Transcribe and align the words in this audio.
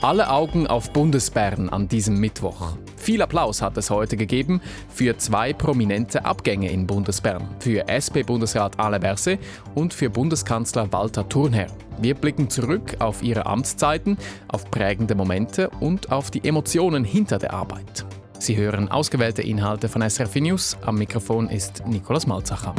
Alle 0.00 0.30
Augen 0.30 0.66
auf 0.66 0.92
Bundesbern 0.92 1.68
an 1.68 1.88
diesem 1.88 2.18
Mittwoch. 2.18 2.76
Viel 2.96 3.20
Applaus 3.20 3.62
hat 3.62 3.76
es 3.76 3.90
heute 3.90 4.16
gegeben 4.16 4.60
für 4.88 5.16
zwei 5.16 5.52
prominente 5.52 6.24
Abgänge 6.24 6.70
in 6.70 6.86
Bundesbern, 6.86 7.48
für 7.58 7.88
SP-Bundesrat 7.88 8.78
Ale 8.78 9.00
Berse 9.00 9.38
und 9.74 9.92
für 9.92 10.08
Bundeskanzler 10.08 10.92
Walter 10.92 11.28
Thurnherr. 11.28 11.68
Wir 12.00 12.14
blicken 12.14 12.48
zurück 12.48 12.96
auf 13.00 13.22
ihre 13.22 13.46
Amtszeiten, 13.46 14.16
auf 14.48 14.70
prägende 14.70 15.14
Momente 15.14 15.68
und 15.80 16.12
auf 16.12 16.30
die 16.30 16.44
Emotionen 16.46 17.02
hinter 17.02 17.38
der 17.38 17.52
Arbeit. 17.52 18.06
Sie 18.38 18.56
hören 18.56 18.88
ausgewählte 18.88 19.42
Inhalte 19.42 19.88
von 19.88 20.08
SRF 20.08 20.36
News. 20.36 20.76
Am 20.86 20.94
Mikrofon 20.94 21.50
ist 21.50 21.86
Nikolaus 21.86 22.26
Malzacher. 22.26 22.74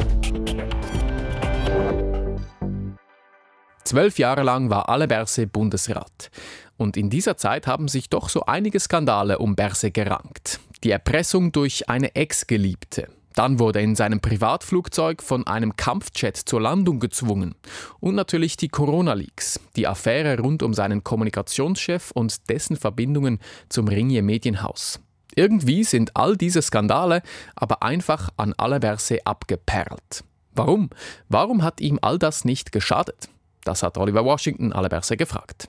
Zwölf 3.84 4.18
Jahre 4.18 4.42
lang 4.42 4.70
war 4.70 4.88
Ale 4.88 5.08
Berse 5.08 5.46
Bundesrat. 5.46 6.30
Und 6.76 6.96
in 6.96 7.10
dieser 7.10 7.36
Zeit 7.36 7.66
haben 7.66 7.88
sich 7.88 8.08
doch 8.08 8.28
so 8.28 8.46
einige 8.46 8.80
Skandale 8.80 9.38
um 9.38 9.56
Berse 9.56 9.90
gerankt. 9.90 10.60
Die 10.84 10.90
Erpressung 10.90 11.52
durch 11.52 11.88
eine 11.88 12.14
Ex-Geliebte. 12.14 13.08
Dann 13.34 13.58
wurde 13.58 13.80
in 13.80 13.94
seinem 13.94 14.20
Privatflugzeug 14.20 15.22
von 15.22 15.46
einem 15.46 15.76
Kampfjet 15.76 16.36
zur 16.36 16.60
Landung 16.60 17.00
gezwungen. 17.00 17.54
Und 18.00 18.14
natürlich 18.14 18.56
die 18.56 18.68
Corona-Leaks, 18.68 19.60
die 19.76 19.86
Affäre 19.86 20.38
rund 20.38 20.62
um 20.62 20.74
seinen 20.74 21.04
Kommunikationschef 21.04 22.10
und 22.10 22.48
dessen 22.50 22.76
Verbindungen 22.76 23.38
zum 23.68 23.88
Ringier 23.88 24.22
Medienhaus. 24.22 25.00
Irgendwie 25.36 25.84
sind 25.84 26.16
all 26.16 26.36
diese 26.36 26.60
Skandale 26.60 27.22
aber 27.54 27.82
einfach 27.82 28.30
an 28.36 28.52
Alaberse 28.54 29.24
abgeperlt. 29.24 30.24
Warum? 30.52 30.90
Warum 31.28 31.62
hat 31.62 31.80
ihm 31.80 31.98
all 32.02 32.18
das 32.18 32.44
nicht 32.44 32.72
geschadet? 32.72 33.28
Das 33.64 33.82
hat 33.82 33.98
Oliver 33.98 34.24
Washington 34.24 34.72
Alaberse 34.72 35.16
gefragt. 35.16 35.68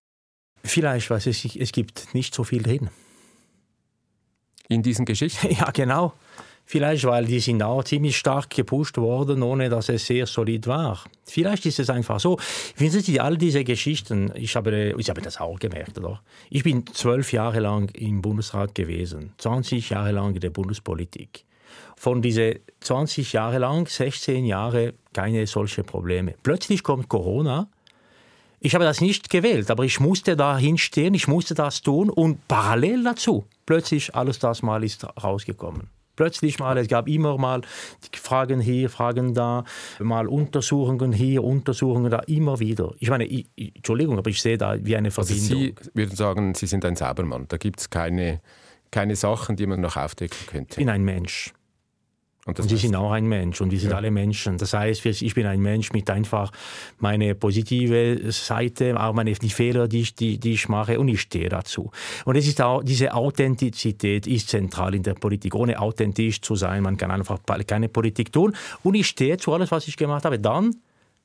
Vielleicht, 0.64 1.10
weil 1.10 1.18
es, 1.18 1.28
es 1.28 1.72
gibt 1.72 2.14
nicht 2.14 2.34
so 2.34 2.44
viel 2.44 2.64
drin. 2.64 2.90
In 4.68 4.84
diesen 4.84 5.06
Geschichten? 5.06 5.50
Ja, 5.60 5.72
genau. 5.72 6.14
Vielleicht, 6.66 7.04
weil 7.04 7.26
die 7.26 7.42
sind 7.42 7.62
auch 7.64 7.84
ziemlich 7.84 8.16
stark 8.18 8.50
gepusht 8.50 8.98
worden, 8.98 9.44
ohne 9.44 9.68
dass 9.68 9.90
es 9.90 10.06
sehr 10.06 10.26
solid 10.26 10.68
war. 10.68 11.04
Vielleicht 11.26 11.66
ist 11.66 11.80
es 11.80 11.90
einfach 11.90 12.20
so. 12.22 12.40
Wissen 12.78 13.02
Sie, 13.02 13.20
all 13.20 13.36
diese 13.36 13.66
Geschichten, 13.66 14.32
ich 14.36 14.56
habe, 14.56 14.96
ich 14.98 15.10
habe 15.10 15.22
das 15.22 15.42
auch 15.42 15.60
gemerkt, 15.60 15.98
oder? 15.98 16.22
Ich 16.50 16.64
bin 16.64 16.86
zwölf 16.88 17.34
Jahre 17.34 17.60
lang 17.60 17.90
im 17.94 18.22
Bundesrat 18.22 18.74
gewesen, 18.74 19.34
20 19.40 19.90
Jahre 19.90 20.12
lang 20.14 20.34
in 20.34 20.40
der 20.40 20.52
Bundespolitik. 20.52 21.44
Von 21.98 22.22
diesen 22.22 22.60
20 22.80 23.34
Jahre 23.34 23.58
lang, 23.58 23.88
16 23.88 24.46
Jahre, 24.46 24.94
keine 25.12 25.46
solche 25.48 25.84
Probleme. 25.84 26.36
Plötzlich 26.42 26.84
kommt 26.84 27.10
Corona 27.10 27.68
ich 28.62 28.76
habe 28.76 28.86
das 28.86 29.02
nicht 29.02 29.30
gewählt, 29.30 29.70
aber 29.70 29.84
ich 29.84 30.00
musste 30.00 30.38
da 30.38 30.58
hinstehen, 30.58 31.14
ich 31.14 31.28
musste 31.28 31.56
das 31.56 31.82
tun 31.82 32.10
und 32.10 32.48
parallel 32.48 33.04
dazu 33.04 33.46
plötzlich 33.72 34.16
alles 34.16 34.38
das 34.38 34.64
mal 34.64 34.84
ist 34.84 35.06
rausgekommen. 35.24 35.88
Plötzlich 36.18 36.60
mal, 36.60 36.78
es 36.78 36.90
gab 36.90 37.08
immer 37.08 37.38
mal 37.38 37.62
Fragen 38.14 38.60
hier, 38.60 38.90
Fragen 38.90 39.34
da, 39.34 39.64
mal 40.00 40.28
Untersuchungen 40.28 41.14
hier, 41.14 41.42
Untersuchungen 41.42 42.12
da, 42.12 42.20
immer 42.28 42.60
wieder. 42.60 42.94
Ich 43.00 43.10
meine, 43.10 43.24
ich, 43.24 43.48
Entschuldigung, 43.56 44.18
aber 44.18 44.30
ich 44.30 44.42
sehe 44.42 44.58
da 44.58 44.76
wie 44.84 44.96
eine 44.96 45.10
Verbindung. 45.10 45.58
Also 45.58 45.84
Sie 45.84 45.90
würden 45.94 46.16
sagen, 46.16 46.54
Sie 46.54 46.68
sind 46.68 46.84
ein 46.84 46.98
Saubermann. 46.98 47.46
Da 47.48 47.56
gibt 47.56 47.80
es 47.80 47.90
keine, 47.90 48.42
keine 48.92 49.16
Sachen, 49.16 49.56
die 49.56 49.66
man 49.66 49.80
noch 49.80 49.96
aufdecken 49.96 50.48
könnte. 50.48 50.72
Ich 50.72 50.78
bin 50.78 50.90
ein 50.90 51.04
Mensch. 51.04 51.54
Und, 52.48 52.60
und 52.60 52.70
Sie 52.70 52.78
sind 52.78 52.96
auch 52.96 53.12
ein 53.12 53.28
Mensch 53.28 53.62
und 53.62 53.70
wir 53.70 53.80
sind 53.80 53.92
ja. 53.92 53.98
alle 53.98 54.10
Menschen. 54.10 54.58
Das 54.58 54.74
heißt, 54.74 55.06
ich 55.06 55.36
bin 55.36 55.46
ein 55.46 55.62
Mensch 55.62 55.94
mit 55.94 56.10
einfach 56.10 56.52
meine 56.98 57.36
positive 57.36 58.32
Seite, 58.32 59.00
auch 59.00 59.14
meine 59.14 59.32
die 59.34 59.50
Fehler, 59.50 59.88
die 59.88 60.02
ich, 60.02 60.16
die, 60.16 60.40
die 60.40 60.54
ich 60.54 60.68
mache 60.68 61.00
und 61.00 61.08
ich 61.08 61.22
stehe 61.22 61.50
dazu. 61.50 61.92
Und 62.26 62.36
es 62.36 62.48
ist 62.48 62.60
auch, 62.60 62.84
diese 62.84 63.14
Authentizität 63.14 64.26
ist 64.26 64.50
zentral 64.50 64.96
in 64.96 65.04
der 65.04 65.14
Politik. 65.14 65.54
Ohne 65.54 65.80
authentisch 65.80 66.42
zu 66.42 66.56
sein, 66.56 66.82
man 66.82 66.98
kann 66.98 67.12
einfach 67.12 67.40
keine 67.68 67.90
Politik 67.90 68.32
tun. 68.32 68.56
Und 68.82 68.96
ich 68.96 69.06
stehe 69.06 69.38
zu 69.38 69.54
alles, 69.54 69.70
was 69.70 69.88
ich 69.88 69.96
gemacht 69.96 70.26
habe. 70.26 70.40
Dann 70.40 70.76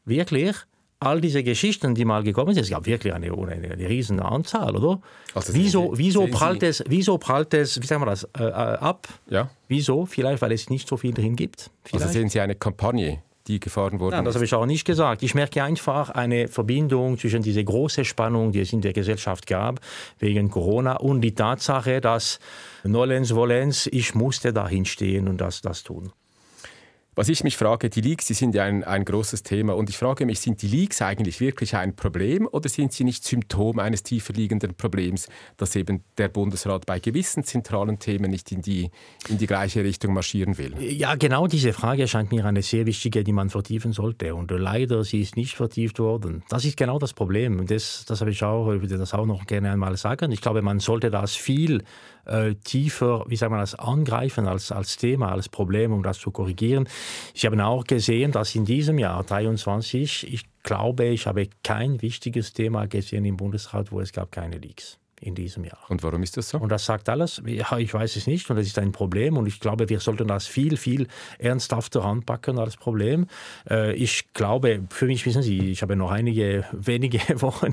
wirklich 0.04 0.54
all 0.98 1.20
diese 1.20 1.42
Geschichten, 1.42 1.94
die 1.94 2.04
mal 2.04 2.22
gekommen 2.22 2.54
sind, 2.54 2.64
es 2.64 2.70
gab 2.70 2.86
wirklich 2.86 3.12
eine, 3.12 3.32
eine, 3.32 3.72
eine 3.72 3.88
riesen 3.88 4.20
Anzahl, 4.20 4.74
oder? 4.76 5.00
Also 5.34 5.54
wieso, 5.54 5.92
wieso, 5.96 6.26
prallt 6.26 6.62
es, 6.62 6.82
wieso 6.88 7.18
prallt 7.18 7.52
es, 7.54 7.80
wie 7.82 7.86
sagen 7.86 8.02
wir 8.02 8.06
das, 8.06 8.24
äh, 8.38 8.44
äh, 8.44 8.50
ab? 8.50 9.06
Ja. 9.28 9.50
Wieso? 9.68 10.06
Vielleicht, 10.06 10.40
weil 10.40 10.52
es 10.52 10.70
nicht 10.70 10.88
so 10.88 10.96
viel 10.96 11.12
drin 11.12 11.36
gibt. 11.36 11.70
Vielleicht. 11.84 12.06
Also 12.06 12.18
sehen 12.18 12.28
Sie 12.30 12.40
eine 12.40 12.54
Kampagne, 12.54 13.22
die 13.46 13.60
gefahren 13.60 14.00
wurde? 14.00 14.16
Nein, 14.16 14.24
das 14.24 14.36
habe 14.36 14.46
ich 14.46 14.54
auch 14.54 14.64
nicht 14.64 14.86
gesagt. 14.86 15.22
Ich 15.22 15.34
merke 15.34 15.62
einfach 15.62 16.10
eine 16.10 16.48
Verbindung 16.48 17.18
zwischen 17.18 17.42
dieser 17.42 17.64
großen 17.64 18.06
Spannung, 18.06 18.52
die 18.52 18.60
es 18.60 18.72
in 18.72 18.80
der 18.80 18.94
Gesellschaft 18.94 19.46
gab, 19.46 19.80
wegen 20.18 20.50
Corona, 20.50 20.96
und 20.96 21.20
die 21.20 21.34
Tatsache, 21.34 22.00
dass 22.00 22.38
Nolens 22.84 23.34
Volens, 23.34 23.86
ich 23.86 24.14
musste 24.14 24.54
da 24.54 24.66
hinstehen 24.66 25.28
und 25.28 25.42
das, 25.42 25.60
das 25.60 25.82
tun. 25.82 26.10
Was 27.18 27.30
ich 27.30 27.42
mich 27.42 27.56
frage, 27.56 27.88
die 27.88 28.02
Leaks, 28.02 28.26
die 28.26 28.34
sind 28.34 28.54
ja 28.54 28.64
ein, 28.64 28.84
ein 28.84 29.02
großes 29.02 29.42
Thema. 29.42 29.74
Und 29.74 29.88
ich 29.88 29.96
frage 29.96 30.26
mich, 30.26 30.38
sind 30.40 30.60
die 30.60 30.68
Leaks 30.68 31.00
eigentlich 31.00 31.40
wirklich 31.40 31.74
ein 31.74 31.96
Problem 31.96 32.46
oder 32.46 32.68
sind 32.68 32.92
sie 32.92 33.04
nicht 33.04 33.24
Symptom 33.24 33.78
eines 33.78 34.02
tiefer 34.02 34.34
liegenden 34.34 34.74
Problems, 34.74 35.26
dass 35.56 35.74
eben 35.76 36.04
der 36.18 36.28
Bundesrat 36.28 36.84
bei 36.84 37.00
gewissen 37.00 37.42
zentralen 37.42 37.98
Themen 37.98 38.30
nicht 38.30 38.52
in 38.52 38.60
die, 38.60 38.90
in 39.30 39.38
die 39.38 39.46
gleiche 39.46 39.82
Richtung 39.82 40.12
marschieren 40.12 40.58
will? 40.58 40.74
Ja, 40.78 41.14
genau 41.14 41.46
diese 41.46 41.72
Frage 41.72 42.06
scheint 42.06 42.32
mir 42.32 42.44
eine 42.44 42.60
sehr 42.60 42.84
wichtige, 42.84 43.24
die 43.24 43.32
man 43.32 43.48
vertiefen 43.48 43.94
sollte. 43.94 44.34
Und 44.34 44.50
leider, 44.50 45.02
sie 45.02 45.22
ist 45.22 45.36
nicht 45.36 45.56
vertieft 45.56 45.98
worden. 45.98 46.42
Das 46.50 46.66
ist 46.66 46.76
genau 46.76 46.98
das 46.98 47.14
Problem. 47.14 47.58
Und 47.58 47.70
das, 47.70 48.04
das 48.06 48.20
habe 48.20 48.30
ich 48.30 48.42
auch, 48.42 48.70
ich 48.74 48.82
würde 48.82 48.98
das 48.98 49.14
auch 49.14 49.24
noch 49.24 49.46
gerne 49.46 49.72
einmal 49.72 49.96
sagen. 49.96 50.32
Ich 50.32 50.42
glaube, 50.42 50.60
man 50.60 50.80
sollte 50.80 51.10
das 51.10 51.34
viel 51.34 51.82
äh, 52.26 52.54
tiefer, 52.56 53.24
wie 53.26 53.36
sagen 53.36 53.54
wir 53.54 53.60
das, 53.60 53.74
angreifen 53.74 54.46
als, 54.46 54.70
als 54.70 54.96
Thema, 54.96 55.32
als 55.32 55.48
Problem, 55.48 55.92
um 55.92 56.02
das 56.02 56.18
zu 56.18 56.30
korrigieren. 56.30 56.88
Ich 57.34 57.46
habe 57.46 57.64
auch 57.64 57.84
gesehen, 57.84 58.32
dass 58.32 58.54
in 58.54 58.64
diesem 58.64 58.98
Jahr 58.98 59.22
23, 59.24 60.32
ich 60.32 60.44
glaube, 60.62 61.06
ich 61.06 61.26
habe 61.26 61.48
kein 61.62 62.02
wichtiges 62.02 62.52
Thema 62.52 62.86
gesehen 62.86 63.24
im 63.24 63.36
Bundesrat, 63.36 63.92
wo 63.92 64.00
es 64.00 64.12
gab 64.12 64.32
keine 64.32 64.58
Leaks 64.58 64.98
in 65.20 65.34
diesem 65.34 65.64
Jahr. 65.64 65.78
Und 65.88 66.02
warum 66.02 66.22
ist 66.22 66.36
das 66.36 66.50
so? 66.50 66.58
Und 66.58 66.70
das 66.70 66.84
sagt 66.84 67.08
alles. 67.08 67.42
Ja, 67.46 67.78
ich 67.78 67.92
weiß 67.92 68.16
es 68.16 68.26
nicht 68.26 68.48
und 68.50 68.56
das 68.56 68.66
ist 68.66 68.78
ein 68.78 68.92
Problem 68.92 69.36
und 69.36 69.46
ich 69.46 69.60
glaube, 69.60 69.88
wir 69.88 70.00
sollten 70.00 70.28
das 70.28 70.46
viel, 70.46 70.76
viel 70.76 71.06
ernsthafter 71.38 72.04
anpacken 72.04 72.58
als 72.58 72.76
Problem. 72.76 73.26
Äh, 73.68 73.94
ich 73.94 74.32
glaube, 74.34 74.82
für 74.90 75.06
mich 75.06 75.24
wissen 75.26 75.42
Sie, 75.42 75.70
ich 75.70 75.82
habe 75.82 75.96
noch 75.96 76.10
einige 76.10 76.64
wenige 76.72 77.18
Wochen 77.40 77.72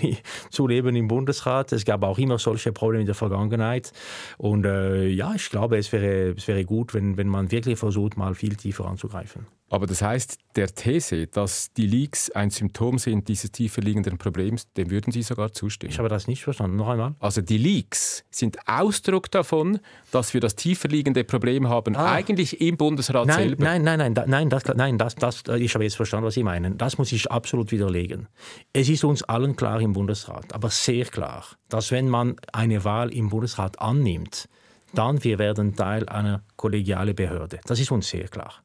zu 0.49 0.67
leben 0.67 0.95
im 0.95 1.07
Bundesrat. 1.07 1.71
Es 1.73 1.85
gab 1.85 2.03
auch 2.03 2.17
immer 2.17 2.39
solche 2.39 2.71
Probleme 2.71 3.01
in 3.01 3.07
der 3.07 3.15
Vergangenheit 3.15 3.91
und 4.37 4.65
äh, 4.65 5.07
ja, 5.07 5.33
ich 5.35 5.49
glaube, 5.49 5.77
es 5.77 5.91
wäre, 5.91 6.35
es 6.37 6.47
wäre 6.47 6.63
gut, 6.65 6.93
wenn, 6.93 7.17
wenn 7.17 7.27
man 7.27 7.51
wirklich 7.51 7.77
versucht, 7.77 8.17
mal 8.17 8.35
viel 8.35 8.55
tiefer 8.55 8.85
anzugreifen. 8.85 9.47
Aber 9.73 9.87
das 9.87 10.03
heißt, 10.03 10.37
der 10.55 10.67
These, 10.67 11.25
dass 11.25 11.73
die 11.73 11.87
Leaks 11.87 12.29
ein 12.29 12.51
Symptom 12.51 12.99
sind 12.99 13.27
dieses 13.27 13.51
tiefer 13.51 13.81
liegenden 13.81 14.19
Problems, 14.19 14.71
dem 14.73 14.91
würden 14.91 15.11
Sie 15.11 15.23
sogar 15.23 15.51
zustimmen? 15.51 15.91
Ich 15.91 15.97
habe 15.97 16.09
das 16.09 16.27
nicht 16.27 16.43
verstanden. 16.43 16.75
Noch 16.75 16.89
einmal. 16.89 17.15
Also 17.19 17.41
die 17.41 17.57
Leaks 17.57 18.23
sind 18.29 18.59
Ausdruck 18.67 19.31
davon, 19.31 19.79
dass 20.11 20.35
wir 20.35 20.41
das 20.41 20.55
tiefer 20.55 20.89
liegende 20.89 21.23
Problem 21.23 21.69
haben, 21.69 21.95
ah. 21.95 22.11
eigentlich 22.11 22.61
im 22.61 22.77
Bundesrat 22.77 23.25
nein, 23.25 23.35
selber. 23.35 23.63
Nein, 23.63 23.81
nein, 23.81 23.97
nein, 23.97 24.25
nein, 24.27 24.49
das, 24.51 24.63
nein 24.75 24.99
das, 24.99 25.15
das, 25.15 25.41
ich 25.57 25.73
habe 25.73 25.83
jetzt 25.83 25.95
verstanden, 25.95 26.27
was 26.27 26.35
Sie 26.35 26.43
meinen. 26.43 26.77
Das 26.77 26.99
muss 26.99 27.11
ich 27.11 27.31
absolut 27.31 27.71
widerlegen. 27.71 28.27
Es 28.73 28.89
ist 28.89 29.03
uns 29.03 29.23
allen 29.23 29.55
klar 29.55 29.81
im 29.81 29.93
Bundesrat, 29.93 30.53
aber 30.53 30.69
sehr 30.69 31.05
klar, 31.05 31.45
dass 31.69 31.89
wenn 31.89 32.09
man 32.09 32.35
eine 32.51 32.83
Wahl 32.83 33.11
im 33.11 33.29
Bundesrat 33.29 33.79
annimmt, 33.79 34.47
dann 34.93 35.23
wir 35.23 35.39
werden 35.39 35.75
Teil 35.75 36.07
einer 36.07 36.43
kollegialen 36.57 37.15
Behörde. 37.15 37.59
Das 37.65 37.79
ist 37.79 37.91
uns 37.91 38.07
sehr 38.07 38.27
klar. 38.27 38.62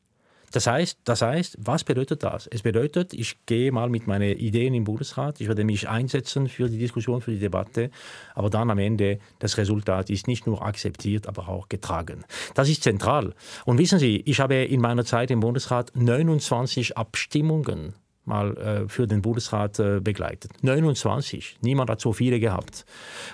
Das 0.53 0.67
heißt, 0.67 0.99
das 1.05 1.23
heißt, 1.23 1.59
was 1.61 1.85
bedeutet 1.85 2.23
das? 2.23 2.47
Es 2.47 2.63
bedeutet, 2.63 3.13
ich 3.13 3.45
gehe 3.47 3.73
mal 3.73 3.89
mit 3.89 4.06
meinen 4.06 4.37
Ideen 4.37 4.75
im 4.75 4.85
Bundesrat, 4.85 5.41
ich 5.41 5.49
werde 5.49 5.65
mich 5.65 5.89
einsetzen 5.89 6.49
für 6.49 6.69
die 6.69 6.79
Diskussion, 6.79 7.21
für 7.21 7.31
die 7.31 7.39
Debatte, 7.39 7.91
aber 8.35 8.50
dann 8.50 8.71
am 8.71 8.79
Ende 8.79 9.19
das 9.39 9.59
Resultat 9.59 10.11
ist 10.11 10.27
nicht 10.27 10.47
nur 10.47 10.62
akzeptiert, 10.62 11.27
aber 11.27 11.49
auch 11.49 11.69
getragen. 11.69 12.25
Das 12.55 12.69
ist 12.69 12.83
zentral. 12.83 13.35
Und 13.65 13.79
wissen 13.79 13.99
Sie, 13.99 14.23
ich 14.25 14.41
habe 14.41 14.56
in 14.56 14.81
meiner 14.81 15.05
Zeit 15.05 15.31
im 15.31 15.41
Bundesrat 15.41 15.93
29 15.95 16.97
Abstimmungen 16.97 17.94
mal 18.29 18.57
äh, 18.57 18.89
für 18.89 19.07
den 19.07 19.23
Bundesrat 19.23 19.79
äh, 19.79 20.01
begleitet. 20.01 20.53
29. 20.63 21.59
Niemand 21.61 21.91
hat 21.91 22.01
so 22.01 22.13
viele 22.13 22.41
gehabt. 22.41 22.85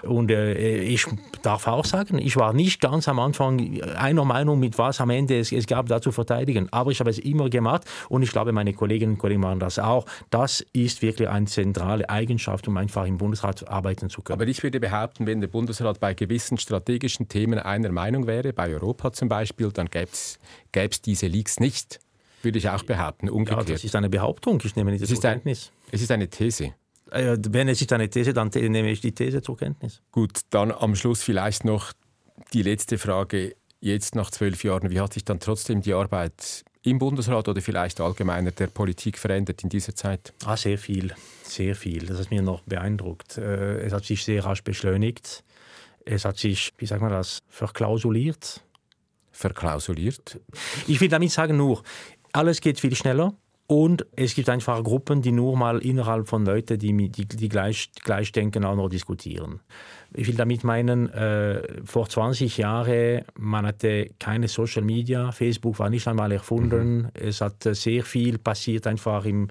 Und 0.03 0.31
äh, 0.31 0.79
ich 0.83 1.07
darf 1.43 1.67
auch 1.67 1.85
sagen, 1.85 2.19
ich 2.19 2.37
war 2.37 2.53
nicht 2.53 2.81
ganz 2.81 3.09
am 3.09 3.19
Anfang 3.19 3.81
einer 3.97 4.25
Meinung 4.25 4.59
mit 4.59 4.79
was 4.79 5.01
am 5.01 5.11
Ende 5.11 5.39
es, 5.39 5.53
es 5.53 5.67
gab 5.67 5.87
da 5.87 6.01
zu 6.01 6.13
verteidigen. 6.13 6.69
Aber 6.73 6.91
ich 6.91 7.01
habe 7.01 7.11
es 7.11 7.19
immer 7.19 7.51
gemacht 7.51 7.85
und 8.09 8.23
ich 8.23 8.31
glaube, 8.31 8.53
meine 8.53 8.73
Kolleginnen 8.73 9.15
und 9.15 9.19
Kollegen 9.19 9.41
machen 9.41 9.61
das 9.61 9.79
auch. 9.79 10.07
Das 10.31 10.65
ist 10.73 11.03
wirklich 11.03 11.29
eine 11.29 11.47
zentrale 11.47 12.09
Eigenschaft, 12.09 12.69
um 12.69 12.77
einfach 12.77 13.07
im 13.07 13.19
Bundesrat 13.19 13.69
arbeiten 13.69 14.11
zu 14.11 14.23
können. 14.23 14.41
Aber 14.41 14.49
ich 14.49 14.63
würde 14.63 14.81
behaupten, 14.81 15.27
wenn 15.27 15.41
der 15.41 15.49
Bundesrat 15.49 16.01
bei 16.01 16.15
gewissen 16.15 16.59
strategischen 16.59 17.29
Themen 17.29 17.59
einer 17.59 17.91
Meinung 17.93 18.27
wäre, 18.27 18.53
bei 18.53 18.73
Europa 18.73 19.13
zum 19.13 19.29
Beispiel, 19.29 19.71
dann 19.73 19.89
gäbe 19.91 20.09
es 20.11 21.03
diese 21.03 21.27
Leaks 21.27 21.61
nicht. 21.61 22.01
Würde 22.45 22.59
ich 22.59 22.69
auch 22.69 22.83
behaupten, 22.83 23.29
umgekehrt. 23.29 23.69
Ja, 23.69 23.75
das 23.75 23.85
ist 23.85 23.97
eine 23.97 24.11
Behauptung, 24.11 24.61
ich 24.65 24.77
nehme 24.77 24.93
nicht 24.93 25.07
zur 25.07 25.21
Kenntnis. 25.21 25.73
es 25.91 26.03
ist 26.03 26.11
eine 26.11 26.29
These. 26.29 26.75
Äh, 27.11 27.39
wenn 27.49 27.69
es 27.69 27.81
ist 27.81 27.93
eine 27.93 28.09
These, 28.09 28.33
dann 28.33 28.51
nehme 28.55 28.91
ich 28.91 29.01
die 29.01 29.13
These 29.13 29.43
zur 29.43 29.57
Kenntnis. 29.57 30.03
Gut, 30.13 30.41
dann 30.51 30.71
am 30.73 30.95
Schluss 30.95 31.23
vielleicht 31.23 31.65
noch 31.65 31.93
die 32.53 32.63
letzte 32.63 32.99
Frage. 32.99 33.57
Jetzt 33.81 34.15
nach 34.15 34.31
zwölf 34.31 34.65
Jahren, 34.65 34.91
wie 34.91 35.01
hat 35.01 35.13
sich 35.13 35.25
dann 35.25 35.41
trotzdem 35.41 35.83
die 35.83 35.93
Arbeit 35.93 36.65
im 36.83 36.99
Bundesrat 36.99 37.49
oder 37.49 37.61
vielleicht 37.61 38.01
allgemeiner 38.01 38.51
der 38.51 38.69
Politik 38.69 39.19
verändert 39.19 39.63
in 39.63 39.69
dieser 39.69 39.95
Zeit? 39.95 40.33
Ah, 40.45 40.57
sehr 40.57 40.79
viel, 40.79 41.15
sehr 41.43 41.75
viel. 41.75 42.07
Das 42.07 42.19
hat 42.19 42.31
mich 42.31 42.41
noch 42.43 42.63
beeindruckt. 42.63 43.39
Äh, 43.39 43.81
es 43.81 43.93
hat 43.93 44.05
sich 44.05 44.25
sehr 44.25 44.45
rasch 44.45 44.63
beschleunigt. 44.63 45.45
Es 46.05 46.25
hat 46.25 46.39
sich, 46.39 46.73
wie 46.79 46.87
sagt 46.87 47.01
man 47.01 47.11
das, 47.11 47.41
verklausuliert. 47.49 48.63
Verklausuliert? 49.33 50.39
Ich 50.87 51.01
will 51.01 51.09
damit 51.09 51.31
sagen 51.31 51.57
nur, 51.57 51.83
alles 52.35 52.61
geht 52.61 52.81
viel 52.81 52.95
schneller. 52.95 53.35
Und 53.67 54.05
es 54.15 54.35
gibt 54.35 54.51
einfach 54.51 54.85
Gruppen, 54.85 55.23
die 55.23 55.33
nur 55.33 55.57
mal 55.57 55.79
innerhalb 55.79 56.29
von 56.29 56.45
Leuten, 56.45 56.79
die, 56.79 57.09
die, 57.09 57.25
die 57.25 57.49
gleich, 57.49 57.91
gleich 58.05 58.31
denken, 58.31 58.63
auch 58.63 58.77
noch 58.77 58.91
diskutieren. 58.91 59.61
Ich 60.13 60.29
will 60.29 60.35
damit 60.35 60.65
meinen, 60.65 61.09
äh, 61.09 61.63
vor 61.83 62.07
20 62.07 62.59
Jahren, 62.59 63.23
man 63.39 63.67
hatte 63.67 64.11
keine 64.19 64.49
Social 64.49 64.83
Media, 64.83 65.33
Facebook 65.33 65.79
war 65.79 65.89
nicht 65.89 66.07
einmal 66.07 66.31
erfunden, 66.31 67.05
mhm. 67.05 67.11
es 67.15 67.41
hat 67.41 67.63
sehr 67.63 68.03
viel 68.05 68.37
passiert 68.37 68.87
einfach 68.87 69.25
im 69.25 69.49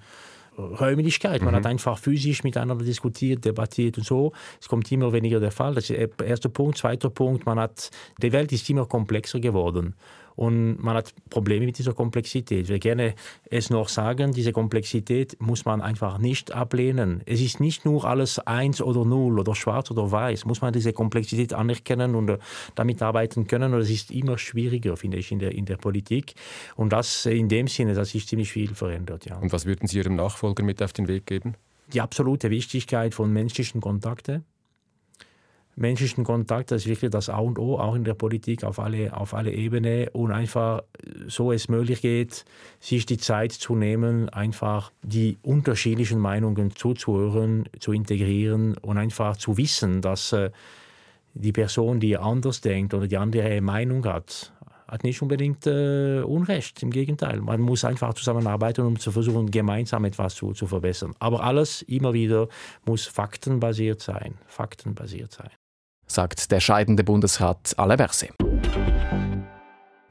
Räumlichkeit. 0.57 1.41
Man 1.41 1.53
mhm. 1.53 1.57
hat 1.57 1.65
einfach 1.65 1.97
physisch 1.97 2.43
miteinander 2.43 2.85
diskutiert, 2.85 3.43
debattiert 3.43 3.97
und 3.97 4.05
so. 4.05 4.33
Es 4.61 4.67
kommt 4.67 4.91
immer 4.91 5.11
weniger 5.11 5.39
der 5.39 5.51
Fall. 5.51 5.73
Das 5.73 5.89
ist 5.89 5.97
der 6.19 6.27
erste 6.27 6.49
Punkt. 6.49 6.77
Zweiter 6.77 7.09
Punkt, 7.09 7.47
man 7.47 7.59
hat, 7.59 7.89
die 8.21 8.31
Welt 8.31 8.51
ist 8.51 8.69
immer 8.69 8.85
komplexer 8.85 9.39
geworden. 9.39 9.95
Und 10.35 10.83
man 10.83 10.95
hat 10.95 11.13
Probleme 11.29 11.65
mit 11.65 11.77
dieser 11.77 11.93
Komplexität. 11.93 12.63
Ich 12.63 12.69
will 12.69 12.79
gerne 12.79 13.15
es 13.49 13.69
noch 13.69 13.89
sagen, 13.89 14.31
diese 14.31 14.51
Komplexität 14.51 15.37
muss 15.39 15.65
man 15.65 15.81
einfach 15.81 16.17
nicht 16.17 16.51
ablehnen. 16.53 17.21
Es 17.25 17.41
ist 17.41 17.59
nicht 17.59 17.85
nur 17.85 18.05
alles 18.05 18.39
eins 18.39 18.81
oder 18.81 19.05
null 19.05 19.39
oder 19.39 19.55
schwarz 19.55 19.91
oder 19.91 20.11
weiß. 20.11 20.45
Muss 20.45 20.61
man 20.61 20.73
diese 20.73 20.93
Komplexität 20.93 21.53
anerkennen 21.53 22.15
und 22.15 22.29
äh, 22.29 22.37
damit 22.75 23.01
arbeiten 23.01 23.47
können. 23.47 23.73
Und 23.73 23.81
es 23.81 23.89
ist 23.89 24.11
immer 24.11 24.37
schwieriger, 24.37 24.97
finde 24.97 25.17
ich, 25.17 25.31
in 25.31 25.39
der, 25.39 25.53
in 25.53 25.65
der 25.65 25.77
Politik. 25.77 26.33
Und 26.75 26.93
das 26.93 27.25
in 27.25 27.49
dem 27.49 27.67
Sinne, 27.67 27.93
dass 27.93 28.09
sich 28.09 28.27
ziemlich 28.27 28.51
viel 28.51 28.73
verändert. 28.75 29.25
Ja. 29.25 29.37
Und 29.37 29.51
was 29.51 29.65
würden 29.65 29.87
Sie 29.87 29.97
Ihrem 29.97 30.15
Nachfolger 30.15 30.63
mit 30.63 30.81
auf 30.81 30.93
den 30.93 31.07
Weg 31.07 31.25
geben? 31.25 31.55
Die 31.93 32.01
absolute 32.01 32.49
Wichtigkeit 32.49 33.13
von 33.13 33.31
menschlichen 33.31 33.81
Kontakten 33.81 34.45
menschlichen 35.75 36.23
Kontakt, 36.23 36.71
das 36.71 36.83
ist 36.83 36.87
wirklich 36.87 37.11
das 37.11 37.29
A 37.29 37.37
und 37.37 37.57
O, 37.57 37.77
auch 37.77 37.95
in 37.95 38.03
der 38.03 38.13
Politik 38.13 38.63
auf 38.63 38.79
alle, 38.79 39.15
auf 39.15 39.33
alle 39.33 39.51
Ebenen 39.51 40.07
und 40.09 40.31
einfach 40.31 40.83
so 41.27 41.51
es 41.51 41.67
möglich 41.67 42.01
geht, 42.01 42.45
sich 42.79 43.05
die 43.05 43.17
Zeit 43.17 43.51
zu 43.51 43.75
nehmen, 43.75 44.29
einfach 44.29 44.91
die 45.01 45.37
unterschiedlichen 45.41 46.19
Meinungen 46.19 46.75
zuzuhören, 46.75 47.67
zu 47.79 47.91
integrieren 47.91 48.77
und 48.77 48.97
einfach 48.97 49.37
zu 49.37 49.57
wissen, 49.57 50.01
dass 50.01 50.33
äh, 50.33 50.51
die 51.33 51.51
Person, 51.51 51.99
die 51.99 52.17
anders 52.17 52.61
denkt 52.61 52.93
oder 52.93 53.07
die 53.07 53.17
andere 53.17 53.59
Meinung 53.61 54.05
hat, 54.05 54.53
hat 54.87 55.03
nicht 55.03 55.21
unbedingt 55.23 55.65
äh, 55.65 56.21
Unrecht. 56.21 56.83
Im 56.83 56.91
Gegenteil, 56.91 57.41
man 57.41 57.61
muss 57.61 57.83
einfach 57.83 58.13
zusammenarbeiten, 58.13 58.85
um 58.85 58.99
zu 58.99 59.11
versuchen, 59.11 59.49
gemeinsam 59.49 60.05
etwas 60.05 60.35
zu, 60.35 60.53
zu 60.53 60.67
verbessern. 60.67 61.15
Aber 61.17 61.43
alles 61.43 61.81
immer 61.81 62.13
wieder 62.13 62.47
muss 62.85 63.07
faktenbasiert 63.07 64.01
sein. 64.01 64.35
Faktenbasiert 64.45 65.31
sein 65.31 65.49
sagt 66.07 66.51
der 66.51 66.59
scheidende 66.59 67.03
Bundesrat 67.03 67.77
Alaverse. 67.77 68.29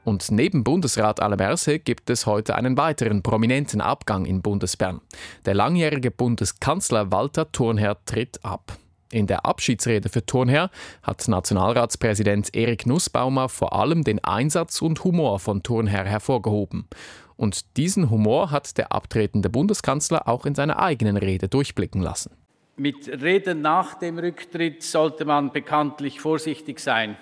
Und 0.03 0.31
neben 0.31 0.63
Bundesrat 0.63 1.21
Alaverse 1.21 1.79
gibt 1.79 2.09
es 2.09 2.25
heute 2.25 2.55
einen 2.55 2.77
weiteren 2.77 3.23
prominenten 3.23 3.81
Abgang 3.81 4.25
in 4.25 4.41
Bundesbern. 4.41 5.01
Der 5.45 5.53
langjährige 5.53 6.11
Bundeskanzler 6.11 7.11
Walter 7.11 7.51
Thurnherr 7.51 7.97
tritt 8.05 8.43
ab. 8.43 8.77
In 9.11 9.27
der 9.27 9.45
Abschiedsrede 9.45 10.09
für 10.09 10.25
Thurnherr 10.25 10.71
hat 11.03 11.27
Nationalratspräsident 11.27 12.55
Erik 12.55 12.87
Nussbaumer 12.87 13.47
vor 13.47 13.73
allem 13.73 14.03
den 14.03 14.23
Einsatz 14.23 14.81
und 14.81 15.03
Humor 15.03 15.39
von 15.39 15.61
Thurnherr 15.61 16.05
hervorgehoben. 16.05 16.87
Und 17.35 17.77
diesen 17.77 18.09
Humor 18.09 18.51
hat 18.51 18.77
der 18.77 18.91
abtretende 18.91 19.49
Bundeskanzler 19.49 20.27
auch 20.27 20.45
in 20.45 20.55
seiner 20.55 20.79
eigenen 20.79 21.17
Rede 21.17 21.47
durchblicken 21.47 22.01
lassen. 22.01 22.31
Mit 22.75 23.07
Reden 23.21 23.61
nach 23.61 23.93
dem 23.95 24.17
Rücktritt 24.17 24.81
sollte 24.81 25.25
man 25.25 25.51
bekanntlich 25.51 26.19
vorsichtig 26.19 26.79
sein. 26.79 27.15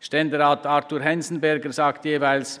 Ständerat 0.00 0.66
Arthur 0.66 1.00
Hensenberger 1.00 1.72
sagt 1.72 2.04
jeweils, 2.04 2.60